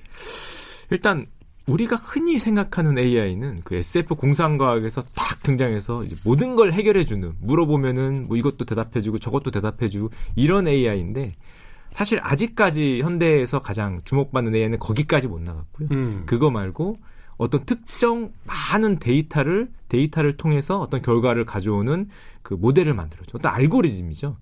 일단 0.90 1.26
우리가 1.66 1.96
흔히 1.96 2.38
생각하는 2.38 2.98
AI는 2.98 3.60
그 3.64 3.76
SF 3.76 4.16
공상과학에서 4.16 5.02
딱 5.14 5.42
등장해서 5.42 6.02
모든 6.24 6.56
걸 6.56 6.72
해결해주는 6.72 7.34
물어보면은 7.40 8.26
뭐 8.26 8.36
이것도 8.36 8.64
대답해주고 8.64 9.18
저것도 9.18 9.50
대답해주고 9.50 10.10
이런 10.36 10.66
AI인데 10.66 11.32
사실 11.92 12.20
아직까지 12.22 13.02
현대에서 13.02 13.60
가장 13.60 14.00
주목받는 14.04 14.54
AI는 14.54 14.78
거기까지 14.78 15.28
못 15.28 15.40
나갔고요. 15.40 15.88
음. 15.92 16.22
그거 16.26 16.50
말고 16.50 16.98
어떤 17.36 17.64
특정 17.64 18.32
많은 18.44 18.98
데이터를 18.98 19.70
데이터를 19.88 20.36
통해서 20.36 20.78
어떤 20.80 21.02
결과를 21.02 21.46
가져오는 21.46 22.08
그 22.42 22.54
모델을 22.54 22.94
만들어죠. 22.94 23.38
어떤 23.38 23.52
알고리즘이죠. 23.54 24.36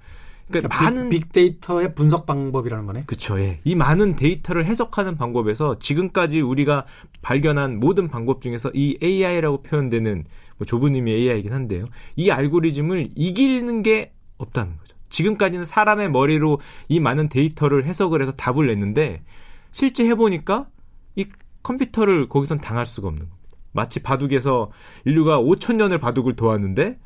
그러니까, 0.49 0.69
그러니까 0.69 0.85
많은 0.85 1.09
빅, 1.11 1.21
빅데이터의 1.33 1.95
분석 1.95 2.27
방법이라는 2.27 2.87
거네. 2.87 3.05
그렇죠. 3.07 3.39
예. 3.41 3.61
이 3.65 3.75
많은 3.75 4.17
데이터를 4.17 4.65
해석하는 4.67 5.17
방법에서 5.17 5.79
지금까지 5.79 6.41
우리가 6.41 6.87
발견한 7.23 7.79
모든 7.81 8.09
방법 8.09 8.43
중에서 8.43 8.71
이 8.75 8.99
AI라고 9.03 9.63
표현되는 9.63 10.25
뭐 10.57 10.67
좁은 10.67 10.95
의미의 10.95 11.29
AI이긴 11.29 11.53
한데요. 11.53 11.85
이 12.17 12.31
알고리즘을 12.31 13.11
이기는 13.15 13.83
게 13.83 14.13
없다는 14.39 14.77
거죠. 14.79 14.97
지금까지는 15.11 15.65
사람의 15.65 16.11
머리로 16.11 16.61
이 16.89 17.01
많은 17.01 17.29
데이터를 17.29 17.87
해석을 17.87 18.21
해서 18.21 18.33
답을 18.33 18.67
냈는데 18.67 19.23
실제 19.71 20.07
해보니까 20.07 20.69
이 21.17 21.27
컴퓨터를 21.63 22.29
거기선 22.29 22.59
당할 22.59 22.87
수가 22.87 23.09
없는 23.09 23.21
겁니다. 23.21 23.39
마치 23.73 24.03
바둑에서 24.03 24.71
인류가 25.05 25.39
5천 25.41 25.77
년을 25.77 25.99
바둑을 25.99 26.37
뒀는데 26.37 26.99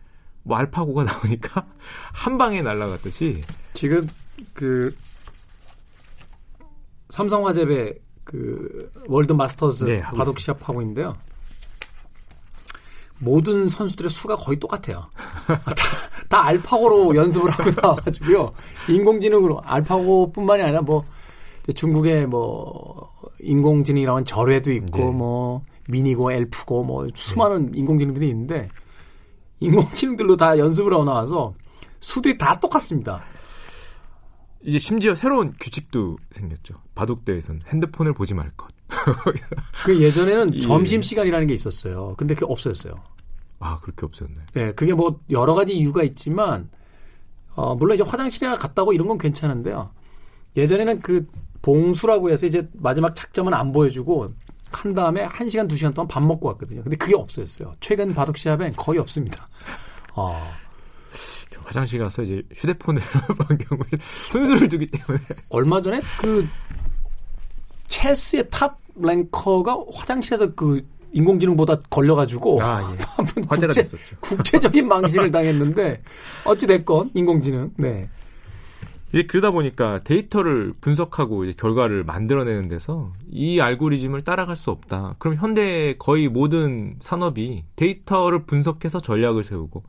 뭐 0.43 0.57
알파고가 0.57 1.05
나오니까 1.05 1.67
한 2.13 2.39
방에 2.39 2.63
날아갔듯이 2.63 3.41
지금 3.75 4.07
그 4.55 4.95
삼성화재배 7.11 7.95
그 8.25 8.91
월드 9.09 9.33
마스터즈 9.33 9.85
네, 9.85 10.01
바둑 10.03 10.39
시합 10.39 10.69
하고 10.69 10.81
있는데요. 10.81 11.17
모든 13.19 13.69
선수들의 13.69 14.11
수가 14.11 14.37
거의 14.37 14.59
똑같아요. 14.59 15.09
다, 15.47 15.75
다 16.29 16.45
알파고로 16.45 17.15
연습을 17.15 17.51
하고 17.51 17.71
나와가지고요. 17.81 18.51
인공지능으로 18.89 19.61
알파고뿐만이 19.65 20.63
아니라 20.63 20.83
뭐 20.83 21.05
중국의 21.73 22.27
뭐 22.27 23.13
인공지능이라는 23.41 24.25
절회도 24.25 24.73
있고 24.73 24.99
네. 24.99 25.05
뭐 25.11 25.63
미니고 25.89 26.33
엘프고 26.33 26.85
뭐 26.85 27.07
수많은 27.15 27.73
네. 27.73 27.79
인공지능들이 27.79 28.29
있는데 28.31 28.69
인공지능들로 29.63 30.37
다 30.37 30.59
연습을 30.59 30.93
하고 30.93 31.05
나와서 31.05 31.55
수들이 32.01 32.37
다 32.37 32.59
똑같습니다. 32.59 33.23
이제 34.65 34.79
심지어 34.79 35.15
새로운 35.15 35.55
규칙도 35.61 36.19
생겼죠. 36.31 36.75
바둑대에서는 36.95 37.63
핸드폰을 37.67 38.13
보지 38.15 38.35
말 38.35 38.51
것. 38.57 38.69
그 39.85 40.01
예전에는 40.01 40.55
예. 40.55 40.61
점심 40.61 41.03
시간이라는 41.03 41.47
게 41.47 41.55
있었어요. 41.55 42.15
근데 42.17 42.35
그게 42.35 42.47
없어졌어요. 42.49 42.95
아 43.59 43.79
그렇게 43.81 44.07
없었네. 44.07 44.35
네, 44.55 44.73
그게 44.73 44.93
뭐 44.95 45.21
여러 45.31 45.55
가지 45.55 45.73
이유가 45.73 46.03
있지만 46.03 46.69
어, 47.55 47.75
물론 47.75 47.95
이제 47.95 48.05
화장실이나 48.05 48.55
갔다고 48.57 48.93
이런 48.93 49.09
건 49.09 49.19
괜찮은데요. 49.19 49.91
예전에는 50.57 50.99
그 51.01 51.27
봉수라고 51.63 52.31
해서 52.31 52.47
이제 52.47 52.69
마지막 52.75 53.15
착점은 53.15 53.55
안 53.55 53.73
보여주고 53.73 54.35
한 54.73 54.93
다음에 54.95 55.27
1시간, 55.27 55.69
2시간 55.71 55.95
동안 55.95 56.09
밥 56.09 56.23
먹고 56.23 56.49
왔거든요. 56.49 56.83
근데 56.83 56.97
그게 56.97 57.15
없어졌어요. 57.15 57.75
최근 57.81 58.15
바둑 58.15 58.37
시합엔 58.37 58.75
거의 58.75 58.99
없습니다. 58.99 59.49
어. 60.15 60.53
화장실 61.65 62.01
가서 62.01 62.23
이제 62.23 62.43
휴대폰을 62.55 63.01
본 63.39 63.59
경우에 63.59 63.87
손수를 64.31 64.69
두기 64.69 64.87
때문에. 64.87 65.19
얼마 65.51 65.81
전에 65.81 66.01
그 66.21 66.47
첼스의 67.87 68.49
탑 68.51 68.79
랭커가 68.97 69.79
화장실에서 69.93 70.55
그 70.55 70.83
인공지능보다 71.13 71.77
걸려가지고 71.91 72.63
아, 72.63 72.81
예. 72.93 72.99
화제가 73.49 73.69
국제, 73.69 73.83
됐었죠. 73.83 74.17
국제적인 74.21 74.89
망신을 74.89 75.31
당했는데 75.31 76.03
어찌 76.45 76.67
됐건 76.67 77.11
인공지능. 77.15 77.71
네. 77.77 78.09
이제 79.13 79.25
그러다 79.27 79.51
보니까 79.51 80.01
데이터를 80.01 80.73
분석하고 80.81 81.45
이제 81.45 81.55
결과를 81.57 82.03
만들어내는 82.05 82.69
데서 82.69 83.13
이 83.31 83.61
알고리즘을 83.61 84.23
따라갈 84.23 84.57
수 84.57 84.71
없다. 84.71 85.17
그럼 85.19 85.37
현대 85.37 85.95
거의 85.99 86.29
모든 86.29 86.97
산업이 87.01 87.65
데이터를 87.77 88.45
분석해서 88.47 89.01
전략을 89.01 89.45
세우고 89.45 89.83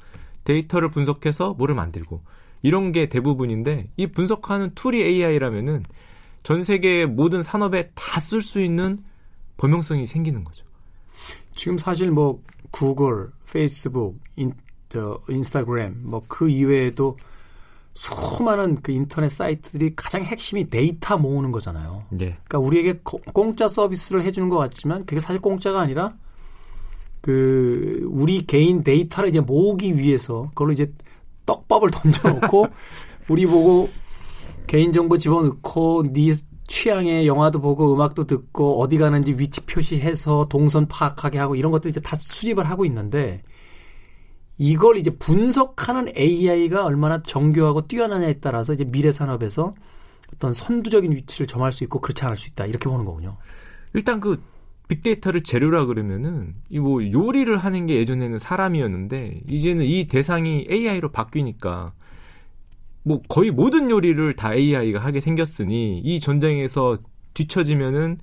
데이터를 0.43 0.91
분석해서 0.91 1.53
뭐를 1.53 1.73
만들고 1.73 2.21
이런 2.63 2.91
게 2.91 3.07
대부분인데 3.07 3.89
이 3.95 4.07
분석하는 4.07 4.71
tool이 4.75 5.01
AI라면은 5.01 5.83
전 6.43 6.63
세계 6.65 7.05
모든 7.05 7.41
산업에 7.41 7.91
다 7.95 8.19
쓸 8.19 8.41
수 8.41 8.59
있는 8.61 9.03
범용성이 9.55 10.05
생기는 10.05 10.43
거죠. 10.43 10.65
지금 11.53 11.77
사실 11.77 12.11
뭐 12.11 12.41
구글, 12.71 13.29
페이스북, 13.49 14.19
인, 14.35 14.51
저, 14.89 15.19
인스타그램 15.29 16.01
뭐 16.03 16.21
그 16.27 16.49
이외에도 16.49 17.15
수많은 17.95 18.77
그 18.81 18.91
인터넷 18.91 19.29
사이트들이 19.29 19.95
가장 19.95 20.23
핵심이 20.23 20.69
데이터 20.69 21.17
모으는 21.17 21.51
거잖아요. 21.51 22.03
예. 22.13 22.37
그러니까 22.43 22.59
우리에게 22.59 22.99
고- 23.03 23.19
공짜 23.33 23.67
서비스를 23.67 24.23
해주는 24.23 24.49
것 24.49 24.57
같지만 24.57 25.05
그게 25.05 25.19
사실 25.19 25.39
공짜가 25.39 25.81
아니라 25.81 26.13
그 27.21 28.07
우리 28.11 28.45
개인 28.45 28.83
데이터를 28.83 29.29
이제 29.29 29.39
모으기 29.39 29.97
위해서 29.97 30.49
그걸로 30.49 30.73
이제 30.73 30.91
떡밥을 31.45 31.89
던져놓고 31.91 32.67
우리 33.29 33.45
보고 33.45 33.89
개인정보 34.67 35.17
집어넣고 35.17 36.03
네 36.11 36.33
취향의 36.67 37.27
영화도 37.27 37.59
보고 37.61 37.93
음악도 37.93 38.25
듣고 38.25 38.81
어디 38.81 38.97
가는지 38.97 39.33
위치 39.37 39.61
표시해서 39.61 40.47
동선 40.49 40.87
파악하게 40.87 41.37
하고 41.37 41.55
이런 41.55 41.71
것들 41.71 41.91
이제 41.91 41.99
다 41.99 42.17
수집을 42.19 42.63
하고 42.69 42.85
있는데 42.85 43.43
이걸 44.63 44.95
이제 44.97 45.09
분석하는 45.09 46.13
AI가 46.15 46.85
얼마나 46.85 47.21
정교하고 47.21 47.85
뛰어나냐에 47.85 48.35
따라서 48.39 48.71
이제 48.71 48.85
미래 48.85 49.11
산업에서 49.11 49.75
어떤 50.33 50.53
선두적인 50.53 51.11
위치를 51.11 51.47
점할 51.47 51.73
수 51.73 51.83
있고 51.83 51.99
그렇지 51.99 52.23
않을 52.23 52.37
수 52.37 52.47
있다 52.47 52.65
이렇게 52.65 52.87
보는 52.89 53.03
거군요. 53.03 53.35
일단 53.93 54.21
그 54.21 54.41
빅데이터를 54.87 55.43
재료라 55.43 55.85
그러면은 55.85 56.55
이 56.69 56.79
뭐 56.79 57.03
요리를 57.03 57.55
하는 57.57 57.87
게 57.87 57.95
예전에는 57.97 58.39
사람이었는데 58.39 59.41
이제는 59.49 59.83
이 59.85 60.07
대상이 60.07 60.65
AI로 60.71 61.11
바뀌니까 61.11 61.91
뭐 63.03 63.21
거의 63.27 63.51
모든 63.51 63.89
요리를 63.89 64.33
다 64.35 64.55
AI가 64.55 64.99
하게 64.99 65.19
생겼으니 65.19 65.99
이 65.99 66.19
전쟁에서 66.21 66.99
뒤처지면은 67.33 68.19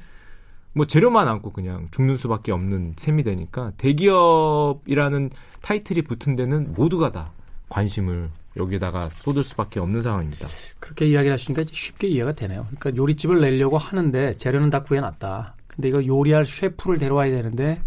뭐 0.72 0.86
재료만 0.86 1.26
남고 1.26 1.52
그냥 1.52 1.88
죽는 1.90 2.16
수밖에 2.16 2.52
없는 2.52 2.94
셈이 2.96 3.22
되니까 3.22 3.72
대기업이라는 3.76 5.30
타이틀이 5.62 6.02
붙은 6.02 6.36
데는 6.36 6.72
모두가 6.74 7.10
다 7.10 7.32
관심을 7.68 8.28
여기다가 8.56 9.08
쏟을 9.10 9.44
수밖에 9.44 9.80
없는 9.80 10.02
상황입니다. 10.02 10.46
그렇게 10.78 11.06
이야기를 11.06 11.34
하시니까 11.34 11.64
쉽게 11.70 12.08
이해가 12.08 12.32
되네요. 12.32 12.66
그러니까 12.66 12.96
요리집을 12.96 13.40
내려고 13.40 13.78
하는데 13.78 14.34
재료는 14.34 14.70
다 14.70 14.82
구해놨다. 14.82 15.54
근데 15.66 15.88
이거 15.88 16.04
요리할 16.04 16.46
셰프를 16.46 16.98
데려와야 16.98 17.30
되는데 17.30 17.80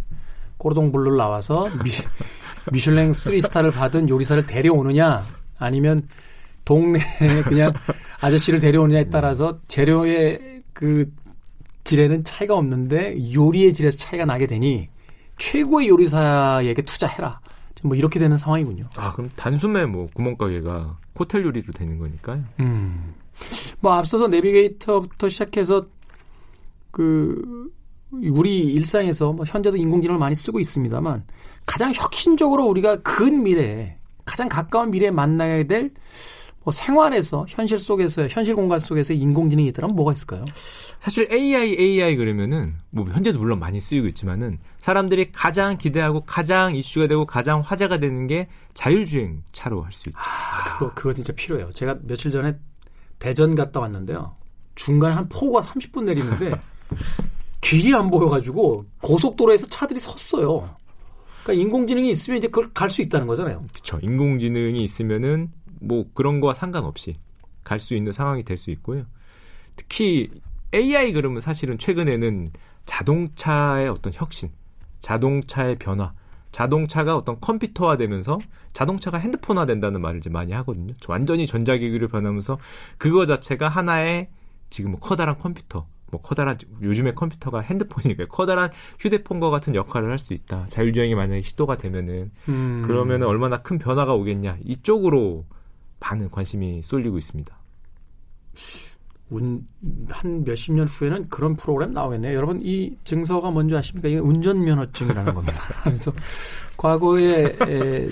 꼬르동블루를 0.58 1.18
나와서 1.18 1.70
미, 1.84 1.92
미슐랭 2.72 3.12
3스타를 3.12 3.74
받은 3.74 4.10
요리사를 4.10 4.46
데려오느냐 4.46 5.26
아니면 5.60 6.08
동네에 6.66 7.44
그냥 7.46 7.74
아저씨를 8.22 8.62
데려오느냐에 8.62 9.08
따라서 9.08 9.60
재료의 9.68 10.64
그 10.72 11.12
질에는 11.84 12.24
차이가 12.24 12.56
없는데 12.56 13.34
요리의 13.34 13.74
질에서 13.74 13.98
차이가 13.98 14.26
나게 14.26 14.48
되니 14.48 14.90
최고의 15.38 15.90
요리사에게 15.90 16.82
투자해라. 16.84 17.42
뭐 17.84 17.98
이렇게 17.98 18.18
되는 18.18 18.38
상황이군요. 18.38 18.86
아 18.96 19.12
그럼 19.12 19.30
단숨에 19.36 19.86
뭐 19.86 20.08
구멍가게가 20.14 20.98
호텔 21.20 21.44
요리로 21.44 21.74
되는 21.74 22.00
거니까요. 22.00 22.44
음. 22.62 23.14
뭐 23.80 23.94
앞서서 23.94 24.28
내비게이터부터 24.28 25.28
시작해서 25.28 25.88
그 26.92 27.72
우리 28.12 28.60
일상에서 28.74 29.34
뭐 29.34 29.44
현재도 29.46 29.76
인공지능을 29.78 30.20
많이 30.20 30.36
쓰고 30.36 30.60
있습니다만 30.60 31.26
가장 31.66 31.92
혁신적으로 31.94 32.66
우리가 32.66 32.98
근 33.02 33.44
미래에 33.44 33.98
가장 34.24 34.48
가까운 34.48 34.92
미래에 34.92 35.12
만나게 35.12 35.68
될 35.68 35.92
뭐 36.64 36.72
생활에서 36.72 37.45
현실 37.49 37.78
속에서 37.78 38.28
현실 38.28 38.55
공간 38.55 38.80
속에서 38.80 39.14
인공지능이 39.14 39.68
있다면 39.70 39.95
뭐가 39.95 40.14
있을까요? 40.14 40.45
사실 40.99 41.28
AI, 41.32 41.76
AI 41.78 42.16
그러면은 42.16 42.76
뭐 42.89 43.05
현재도 43.05 43.38
물론 43.39 43.59
많이 43.59 43.82
쓰이고 43.82 44.07
있지만은 44.07 44.59
사람들이 44.80 45.32
가장 45.34 45.78
기대하고 45.78 46.22
가장 46.22 46.76
이슈가 46.76 47.07
되고 47.07 47.26
가장 47.26 47.59
화제가 47.61 47.97
되는 47.99 48.28
게 48.28 48.47
자율주행 48.74 49.43
차로 49.51 49.82
할 49.84 49.91
수 49.91 50.09
있죠. 50.09 50.18
아, 50.20 50.78
그거 50.80 50.93
그거 50.93 51.14
진짜 51.14 51.34
필요해요. 51.34 51.72
제가 51.72 51.97
며칠 52.03 52.32
전에 52.32 52.55
대전 53.20 53.55
갔다 53.55 53.80
왔는데요. 53.82 54.36
중간에 54.76 55.14
한 55.16 55.28
폭우가 55.30 55.59
30분 55.61 56.05
내리는데 56.05 56.53
길이 57.61 57.93
안 57.93 58.09
보여가지고 58.09 58.86
고속도로에서 59.01 59.68
차들이 59.68 59.99
섰어요. 59.99 60.70
그러니까 61.43 61.61
인공지능이 61.61 62.09
있으면 62.09 62.38
이제 62.38 62.47
그걸 62.47 62.72
갈 62.74 62.89
수 62.89 63.01
있다는 63.01 63.28
거잖아요. 63.28 63.61
그렇죠. 63.74 63.99
인공지능이 64.01 64.84
있으면은 64.84 65.51
뭐 65.84 66.06
그런 66.14 66.40
거와 66.40 66.54
상관없이 66.54 67.16
갈 67.64 67.80
수 67.80 67.94
있는 67.96 68.12
상황이 68.12 68.44
될 68.44 68.58
수 68.58 68.72
있고요. 68.72 69.06
특히 69.76 70.30
AI 70.74 71.14
그러면 71.14 71.42
사실은 71.42 71.78
최근에는 71.78 72.52
자동차의 72.86 73.90
어떤 73.90 74.12
혁신, 74.14 74.50
자동차의 75.02 75.78
변화, 75.78 76.14
자동차가 76.52 77.16
어떤 77.18 77.40
컴퓨터화 77.40 77.98
되면서 77.98 78.38
자동차가 78.74 79.18
핸드폰화 79.18 79.66
된다는 79.66 80.02
말을 80.02 80.20
이제 80.20 80.30
많이 80.30 80.52
하거든요. 80.54 80.94
완전히 81.08 81.48
전자기기로 81.48 82.08
변하면서 82.10 82.58
그거 82.98 83.26
자체가 83.26 83.70
하나의 83.70 84.30
지금 84.70 84.92
뭐 84.92 85.00
커다란 85.00 85.38
컴퓨터, 85.38 85.88
뭐 86.12 86.22
커다란 86.22 86.58
요즘의 86.82 87.16
컴퓨터가 87.16 87.62
핸드폰이니까 87.62 88.26
커다란 88.28 88.70
휴대폰과 89.00 89.50
같은 89.50 89.74
역할을 89.76 90.12
할 90.12 90.20
수 90.20 90.34
있다. 90.34 90.68
자율주행이 90.70 91.16
만약에 91.16 91.42
시도가 91.42 91.78
되면은 91.78 92.32
음. 92.50 92.84
그러면은 92.86 93.26
얼마나 93.28 93.58
큰 93.62 93.80
변화가 93.80 94.14
오겠냐 94.14 94.58
이쪽으로 94.64 95.46
많은 96.04 96.30
관심이 96.30 96.82
쏠리고 96.84 97.18
있습니다. 97.18 97.58
운, 99.30 99.66
한 100.10 100.43
몇십 100.43 100.74
년 100.74 100.86
후에는 100.86 101.30
그런 101.30 101.56
프로그램 101.56 101.93
나오겠네요. 101.93 102.36
여러분, 102.36 102.60
이 102.62 102.95
증서가 103.04 103.49
뭔지 103.49 103.76
아십니까? 103.76 104.10
이게 104.10 104.20
운전면허증이라는 104.20 105.34
겁니다. 105.34 105.64
그래서 105.84 106.12
과거에 106.78 107.45
에, 107.68 108.10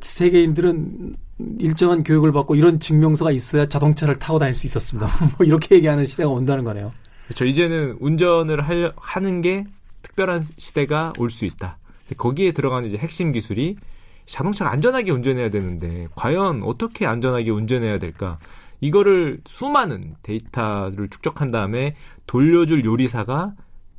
세계인들은 0.00 1.14
일정한 1.60 2.02
교육을 2.02 2.32
받고 2.32 2.54
이런 2.56 2.78
증명서가 2.80 3.30
있어야 3.30 3.66
자동차를 3.66 4.16
타고 4.16 4.38
다닐 4.38 4.54
수 4.54 4.66
있었습니다. 4.66 5.08
뭐 5.38 5.46
이렇게 5.46 5.76
얘기하는 5.76 6.04
시대가 6.04 6.28
온다는 6.28 6.64
거네요. 6.64 6.92
그렇죠. 7.26 7.44
이제는 7.46 7.96
운전을 8.00 8.60
할, 8.60 8.92
하는 8.96 9.40
게 9.40 9.64
특별한 10.02 10.42
시대가 10.42 11.12
올 11.18 11.30
수 11.30 11.44
있다. 11.44 11.78
거기에 12.18 12.52
들어가는 12.52 12.88
이제 12.88 12.98
핵심 12.98 13.32
기술이 13.32 13.76
자동차가 14.32 14.72
안전하게 14.72 15.10
운전해야 15.10 15.50
되는데 15.50 16.08
과연 16.16 16.62
어떻게 16.62 17.06
안전하게 17.06 17.50
운전해야 17.50 17.98
될까? 17.98 18.38
이거를 18.80 19.42
수많은 19.46 20.16
데이터를 20.22 21.10
축적한 21.10 21.50
다음에 21.50 21.94
돌려줄 22.26 22.82
요리사가 22.84 23.52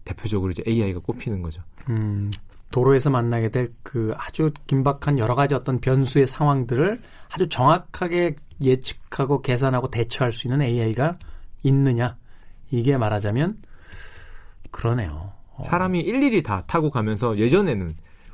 대표적으로 0.03 0.51
이제 0.51 0.63
AI가 0.67 1.01
꼽히는 1.01 1.43
거죠. 1.43 1.61
음, 1.89 2.31
도로에서 2.71 3.11
만나게 3.11 3.49
될 3.49 3.67
그 3.83 4.13
아주 4.17 4.51
긴박한 4.65 5.19
여러 5.19 5.35
가지 5.35 5.53
어떤 5.53 5.79
변수의 5.79 6.25
상황들을 6.25 6.99
아주 7.31 7.47
정확하게 7.47 8.35
예측하고 8.59 9.43
계산하고 9.43 9.91
대처할 9.91 10.33
수 10.33 10.47
있는 10.47 10.63
AI가 10.63 11.19
있느냐? 11.61 12.17
이게 12.71 12.97
말하자면 12.97 13.57
그러네요. 14.71 15.31
어. 15.51 15.63
사람이 15.65 15.99
일일이 16.01 16.41
다 16.41 16.63
타고 16.65 16.89
가면서 16.89 17.37
예전에는 17.37 17.93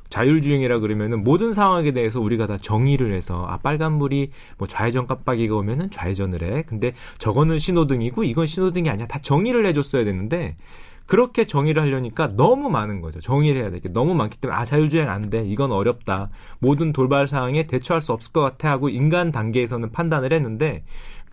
자율주행이라 0.10 0.80
그러면은 0.80 1.24
모든 1.24 1.54
상황에 1.54 1.92
대해서 1.92 2.20
우리가 2.20 2.48
다 2.48 2.58
정의를 2.58 3.12
해서 3.14 3.46
아 3.48 3.58
빨간불이 3.58 4.32
뭐 4.58 4.68
좌회전 4.68 5.08
깜빡이가 5.08 5.56
오면은 5.56 5.92
좌회전을 5.92 6.44
해. 6.44 6.64
근데 6.64 6.94
저거는 7.20 7.60
신호등이고 7.60 8.24
이건 8.24 8.48
신호등이 8.48 8.90
아니야. 8.90 9.08
다 9.08 9.20
정의를 9.20 9.66
해줬어야 9.68 10.04
되는데 10.06 10.58
그렇게 11.06 11.46
정의를 11.46 11.82
하려니까 11.82 12.30
너무 12.36 12.70
많은 12.70 13.02
거죠. 13.02 13.20
정의를 13.20 13.62
해야 13.62 13.72
될 13.72 13.80
게 13.80 13.90
너무 13.90 14.14
많기 14.14 14.38
때문에 14.38 14.60
아 14.60 14.66
자율주행 14.66 15.10
안 15.10 15.30
돼. 15.30 15.44
이건 15.44 15.72
어렵다. 15.72 16.30
모든 16.60 16.94
돌발 16.94 17.28
상황에 17.28 17.64
대처할 17.66 18.02
수 18.02 18.12
없을 18.12 18.32
것 18.32 18.42
같아 18.42 18.70
하고 18.70 18.90
인간 18.90 19.32
단계에서는 19.32 19.92
판단을 19.92 20.34
했는데 20.34 20.84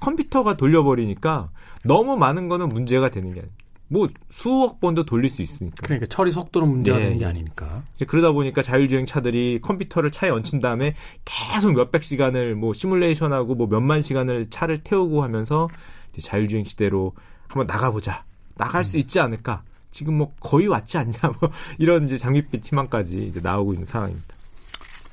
컴퓨터가 0.01 0.57
돌려버리니까 0.57 1.51
너무 1.85 2.17
많은 2.17 2.49
거는 2.49 2.69
문제가 2.69 3.11
되는 3.11 3.33
게 3.35 3.41
아니에요. 3.41 3.55
뭐 3.89 4.09
수억 4.31 4.81
번도 4.81 5.05
돌릴 5.05 5.31
수 5.31 5.43
있으니까. 5.43 5.77
그러니까 5.83 6.07
처리 6.07 6.33
속도는 6.33 6.69
문제가 6.69 6.99
네, 6.99 7.05
되는 7.05 7.19
게 7.19 7.25
예. 7.25 7.29
아니니까. 7.29 7.85
이제 7.97 8.05
그러다 8.05 8.33
보니까 8.33 8.63
자율주행 8.63 9.07
차들이 9.07 9.61
컴퓨터를 9.63 10.11
차에 10.11 10.31
얹힌 10.31 10.59
다음에 10.59 10.95
계속 11.25 11.73
몇백 11.73 12.03
시간을 12.03 12.57
뭐 12.57 12.73
시뮬레이션하고 12.73 13.55
뭐 13.55 13.67
몇만 13.69 14.03
시간을 14.03 14.51
차를 14.51 14.79
태우고 14.79 15.23
하면서 15.23 15.69
이제 16.13 16.21
자율주행 16.21 16.65
시대로 16.65 17.15
한번 17.47 17.67
나가보자. 17.67 18.25
나갈 18.57 18.85
수 18.85 18.97
있지 18.97 19.21
않을까. 19.21 19.63
지금 19.93 20.19
뭐 20.19 20.33
거의 20.41 20.67
왔지 20.67 20.99
않냐. 20.99 21.13
뭐 21.41 21.51
이런 21.79 22.07
이제 22.07 22.19
장밋빛 22.19 22.67
희망까지 22.67 23.29
이제 23.29 23.41
나오고 23.41 23.75
있는 23.75 23.87
상황입니다. 23.87 24.35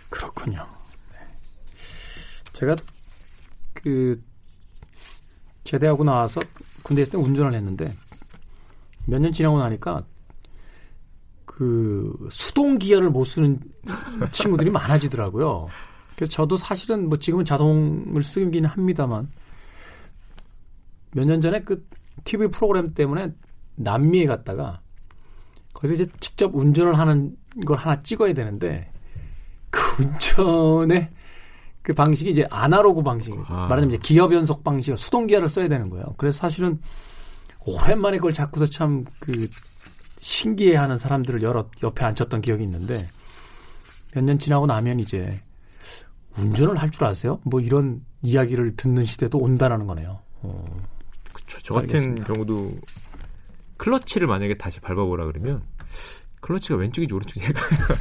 그렇군요. 0.09 0.65
네. 1.11 1.19
제가 2.53 2.75
그 3.73 4.21
제대하고 5.63 6.03
나와서 6.03 6.41
군대 6.83 7.01
있을 7.01 7.13
때 7.13 7.17
운전을 7.17 7.53
했는데 7.53 7.93
몇 9.05 9.19
년 9.19 9.31
지나고 9.31 9.59
나니까 9.59 10.03
그 11.45 12.27
수동 12.31 12.77
기어를 12.77 13.09
못 13.09 13.25
쓰는 13.25 13.59
친구들이 14.31 14.69
많아지더라고요. 14.71 15.67
그래서 16.15 16.31
저도 16.31 16.57
사실은 16.57 17.09
뭐 17.09 17.17
지금은 17.17 17.45
자동을 17.45 18.23
쓰긴 18.23 18.65
합니다만 18.65 19.29
몇 21.11 21.25
년 21.25 21.41
전에 21.41 21.59
그 21.63 21.85
TV 22.23 22.47
프로그램 22.47 22.93
때문에 22.93 23.33
남미에 23.75 24.25
갔다가 24.25 24.81
거기서 25.73 25.93
이제 25.95 26.07
직접 26.19 26.55
운전을 26.55 26.97
하는 26.97 27.35
걸 27.65 27.77
하나 27.77 28.01
찍어야 28.01 28.33
되는데 28.33 28.89
그 29.69 29.79
운전의 30.03 31.09
그 31.81 31.93
방식이 31.93 32.31
이제 32.31 32.47
아날로그 32.49 33.03
방식. 33.03 33.33
아. 33.47 33.67
말하자면 33.67 33.89
이제 33.89 33.97
기업 33.97 34.33
연속 34.33 34.63
방식, 34.63 34.97
수동 34.97 35.27
기어를 35.27 35.49
써야 35.49 35.67
되는 35.67 35.89
거예요. 35.89 36.05
그래서 36.17 36.37
사실은 36.37 36.79
오랜만에 37.65 38.17
그걸 38.17 38.33
잡고서 38.33 38.65
참 38.67 39.05
그 39.19 39.47
신기해하는 40.19 40.97
사람들을 40.97 41.41
여러 41.41 41.69
옆에 41.83 42.05
앉혔던 42.05 42.41
기억이 42.41 42.63
있는데 42.63 43.09
몇 44.13 44.23
년 44.23 44.39
지나고 44.39 44.65
나면 44.65 44.99
이제 45.01 45.37
운전을 46.37 46.77
할 46.77 46.89
줄 46.91 47.03
아세요? 47.05 47.39
뭐 47.43 47.59
이런 47.59 48.03
이야기를 48.21 48.75
듣는 48.77 49.03
시대도 49.05 49.37
온다라는 49.37 49.85
거네요. 49.87 50.19
어. 50.41 50.65
그쵸. 51.33 51.59
저 51.63 51.73
같은 51.73 51.89
알겠습니다. 51.89 52.33
경우도 52.33 52.71
클러치를 53.77 54.27
만약에 54.27 54.55
다시 54.57 54.79
밟아보라 54.79 55.25
그러면 55.25 55.61
클러치가 56.39 56.75
왼쪽인지 56.75 57.13
오른쪽인지 57.13 57.49
헷갈려요. 57.49 57.97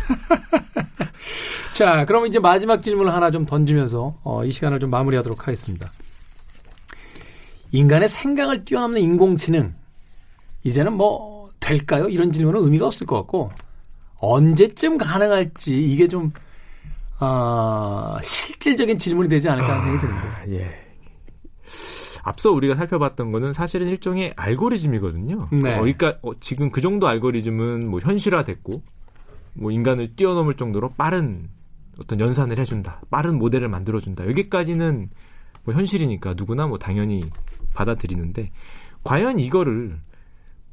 자, 1.72 2.04
그럼 2.04 2.26
이제 2.26 2.38
마지막 2.38 2.82
질문을 2.82 3.12
하나 3.12 3.30
좀 3.30 3.46
던지면서 3.46 4.14
어, 4.22 4.44
이 4.44 4.50
시간을 4.50 4.78
좀 4.80 4.90
마무리하도록 4.90 5.46
하겠습니다. 5.48 5.88
인간의 7.72 8.08
생각을 8.08 8.64
뛰어넘는 8.64 9.00
인공지능 9.00 9.74
이제는 10.62 10.92
뭐 10.92 11.50
될까요? 11.58 12.08
이런 12.08 12.30
질문은 12.32 12.62
의미가 12.62 12.86
없을 12.86 13.06
것 13.06 13.16
같고 13.16 13.50
언제쯤 14.18 14.98
가능할지 14.98 15.82
이게 15.82 16.06
좀 16.06 16.32
어, 17.18 18.16
실질적인 18.22 18.98
질문이 18.98 19.28
되지 19.28 19.48
않을까 19.48 19.70
하는 19.70 19.82
생각이 19.82 20.06
드는데. 20.06 20.28
아, 20.28 20.44
예. 20.48 20.82
앞서 22.24 22.50
우리가 22.52 22.74
살펴봤던 22.76 23.32
거는 23.32 23.52
사실은 23.52 23.88
일종의 23.88 24.32
알고리즘이거든요. 24.36 25.48
네. 25.52 25.74
어, 25.74 25.80
그러니까 25.80 26.18
어, 26.22 26.32
지금 26.40 26.70
그 26.70 26.80
정도 26.80 27.08
알고리즘은 27.08 27.88
뭐 27.88 28.00
현실화됐고 28.00 28.82
뭐 29.54 29.70
인간을 29.70 30.14
뛰어넘을 30.16 30.54
정도로 30.54 30.90
빠른 30.90 31.48
어떤 32.00 32.20
연산을 32.20 32.58
해준다, 32.58 33.02
빠른 33.10 33.38
모델을 33.38 33.68
만들어준다. 33.68 34.26
여기까지는 34.28 35.10
뭐 35.64 35.74
현실이니까 35.74 36.34
누구나 36.34 36.66
뭐 36.66 36.78
당연히 36.78 37.24
받아들이는데 37.74 38.50
과연 39.04 39.38
이거를 39.38 39.98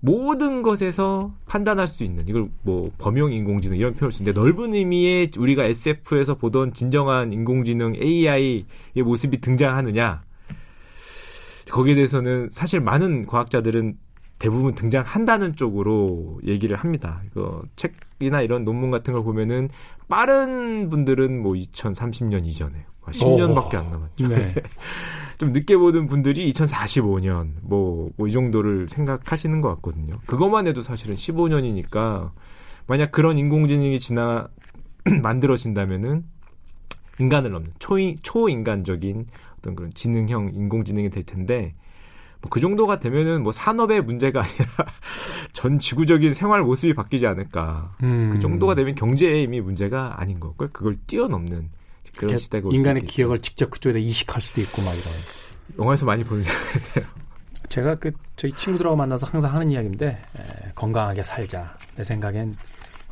모든 0.01 0.61
것에서 0.61 1.33
판단할 1.45 1.87
수 1.87 2.03
있는 2.03 2.27
이걸 2.27 2.49
뭐 2.61 2.87
범용 2.97 3.33
인공지능 3.33 3.77
이런 3.77 3.95
표현을 3.95 4.13
쓰는데 4.13 4.39
넓은 4.39 4.73
의미의 4.73 5.31
우리가 5.37 5.65
SF에서 5.65 6.35
보던 6.35 6.73
진정한 6.73 7.33
인공지능 7.33 7.95
AI의 7.95 8.65
모습이 9.03 9.41
등장하느냐? 9.41 10.21
거기에 11.69 11.95
대해서는 11.95 12.49
사실 12.49 12.79
많은 12.79 13.25
과학자들은 13.25 13.97
대부분 14.39 14.73
등장한다는 14.73 15.55
쪽으로 15.55 16.39
얘기를 16.45 16.75
합니다. 16.77 17.21
이거 17.29 17.61
책이나 17.75 18.41
이런 18.41 18.63
논문 18.63 18.89
같은 18.89 19.13
걸 19.13 19.23
보면은 19.23 19.69
빠른 20.07 20.89
분들은 20.89 21.41
뭐 21.43 21.51
2030년 21.53 22.45
이전에 22.45 22.73
10년밖에 23.05 23.75
안 23.75 23.91
남았죠. 23.91 24.27
네. 24.29 24.53
좀 25.37 25.51
늦게 25.53 25.77
보는 25.77 26.07
분들이 26.07 26.51
2045년 26.51 27.51
뭐 27.61 28.07
뭐 28.17 28.27
이 28.27 28.31
정도를 28.31 28.87
생각하시는 28.89 29.61
것 29.61 29.69
같거든요. 29.75 30.19
그것만 30.25 30.67
해도 30.67 30.81
사실은 30.83 31.15
15년이니까 31.15 32.31
만약 32.87 33.11
그런 33.11 33.37
인공지능이 33.37 33.99
지나 33.99 34.47
만들어진다면은 35.21 36.23
인간을 37.19 37.51
넘는 37.51 37.71
초인, 37.79 38.17
초인간적인 38.21 39.25
어떤 39.57 39.75
그런 39.75 39.91
지능형 39.93 40.51
인공지능이 40.53 41.09
될 41.09 41.23
텐데 41.23 41.73
뭐 42.41 42.49
그 42.49 42.59
정도가 42.59 42.99
되면은 42.99 43.43
뭐 43.43 43.51
산업의 43.51 44.01
문제가 44.01 44.41
아니라 44.41 44.65
전 45.53 45.79
지구적인 45.79 46.33
생활 46.33 46.61
모습이 46.61 46.93
바뀌지 46.93 47.27
않을까. 47.27 47.95
음. 48.03 48.31
그 48.33 48.39
정도가 48.39 48.75
되면 48.75 48.95
경제에 48.95 49.41
이미 49.41 49.59
문제가 49.61 50.15
아닌 50.21 50.39
거고요. 50.39 50.69
그걸 50.71 50.95
뛰어넘는 51.07 51.69
그런 52.17 52.37
시대가 52.37 52.67
올 52.67 52.73
인간의 52.73 53.01
수도 53.01 53.05
있죠. 53.05 53.15
기억을 53.15 53.39
직접 53.39 53.69
그쪽에다 53.69 53.99
이식할 53.99 54.41
수도 54.41 54.61
있고 54.61 54.81
막 54.81 54.91
이런. 54.93 55.79
영화에서 55.79 56.05
많이 56.05 56.23
보는 56.23 56.43
제가 57.69 57.95
그 57.95 58.11
저희 58.35 58.51
친구들하고 58.51 58.95
만나서 58.95 59.27
항상 59.27 59.53
하는 59.53 59.69
이야기인데 59.69 60.07
에, 60.07 60.71
건강하게 60.75 61.21
살자. 61.23 61.77
내 61.95 62.03
생각엔 62.03 62.55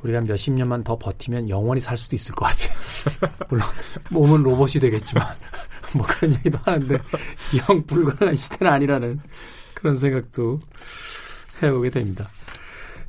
우리가 0.03 0.21
몇십 0.21 0.53
년만 0.53 0.83
더 0.83 0.97
버티면 0.97 1.49
영원히 1.49 1.81
살 1.81 1.97
수도 1.97 2.15
있을 2.15 2.35
것 2.35 2.45
같아. 2.45 3.35
물론 3.49 3.65
몸은 4.09 4.43
로봇이 4.43 4.73
되겠지만 4.73 5.25
뭐 5.93 6.05
그런 6.05 6.33
얘기도 6.33 6.59
하는데 6.63 6.97
영 7.69 7.85
불가능한 7.85 8.35
시대는 8.35 8.73
아니라는 8.73 9.19
그런 9.73 9.95
생각도 9.95 10.59
해보게 11.61 11.89
됩니다. 11.89 12.27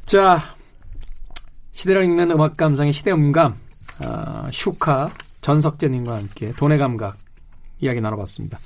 자, 0.06 0.56
시대를 1.72 2.04
읽는 2.04 2.30
음악 2.30 2.56
감상의 2.56 2.92
시대 2.92 3.12
음감 3.12 3.56
아, 4.00 4.48
슈카 4.52 5.10
전석재님과 5.42 6.16
함께 6.16 6.50
돈의 6.52 6.78
감각 6.78 7.16
이야기 7.80 8.00
나눠봤습니다. 8.00 8.58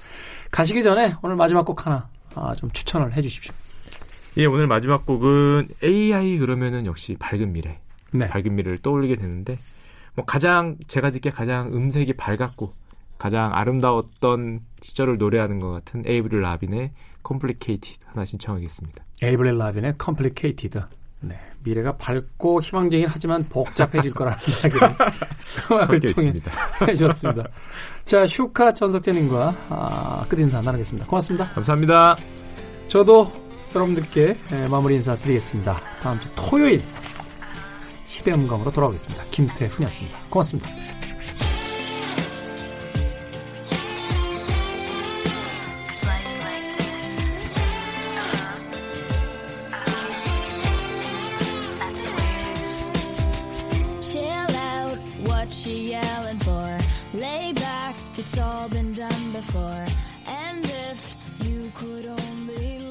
가시기 0.51 0.83
전에 0.83 1.15
오늘 1.23 1.37
마지막 1.37 1.65
곡 1.65 1.87
하나 1.87 2.09
아, 2.35 2.55
좀 2.55 2.71
추천을 2.71 3.15
해주십시오. 3.17 3.53
예, 4.39 4.47
오늘 4.47 4.67
마지막 4.67 5.05
곡은 5.05 5.69
AI 5.83 6.39
그러면은 6.39 6.87
역시 6.87 7.17
밝은 7.19 7.53
미래. 7.53 7.79
네. 8.13 8.29
밝은 8.29 8.55
미래를 8.55 8.79
떠올리게 8.79 9.17
되는데 9.17 9.57
뭐 10.15 10.25
가장 10.25 10.77
제가 10.89 11.11
듣기에 11.11 11.33
가장 11.33 11.69
음색이 11.75 12.15
밝았고 12.15 12.75
가장 13.19 13.51
아름다웠던 13.53 14.61
시절을 14.83 15.19
노래하는 15.19 15.61
것 15.61 15.71
같은 15.71 16.03
에이브릴 16.07 16.43
라빈의 16.43 16.93
Complicated 17.27 17.99
하나 18.07 18.25
신청하겠습니다. 18.25 19.05
에이블 19.23 19.57
라빈의 19.57 19.95
Complicated. 20.03 20.81
네. 21.21 21.39
미래가 21.63 21.97
밝고 21.97 22.61
희망적이긴 22.61 23.09
하지만 23.09 23.45
복잡해질 23.45 24.13
거라는 24.13 24.39
이야기를 24.49 24.89
음악을 25.71 26.01
통해. 26.01 26.33
해주셨습니다. 26.89 27.45
자, 28.05 28.27
슈카 28.27 28.75
전석재님과 28.75 29.57
아, 29.69 30.27
끝 30.29 30.41
인사 30.41 30.61
나누겠습니다. 30.61 31.07
고맙습니다. 31.07 31.47
감사합니다. 31.51 32.17
저도 32.89 33.31
여러분들께 33.73 34.37
에, 34.53 34.69
마무리 34.69 34.97
인사 34.97 35.17
드리겠습니다. 35.17 35.77
다음 36.03 36.19
주 36.19 36.29
토요일 36.35 36.83
시대음감으로 38.13 38.71
돌아오겠습니다. 38.71 39.25
김태훈이었습니다. 39.31 40.19
고맙습니다. 40.29 40.71
Uh-huh. 40.71 41.03
It's 58.19 58.39
all 58.39 58.69
been 58.69 58.93
done 58.95 59.33
before. 59.33 59.85
And 60.29 60.65
if 60.65 61.17
you 61.45 61.73
could 61.75 62.07
only 62.07 62.82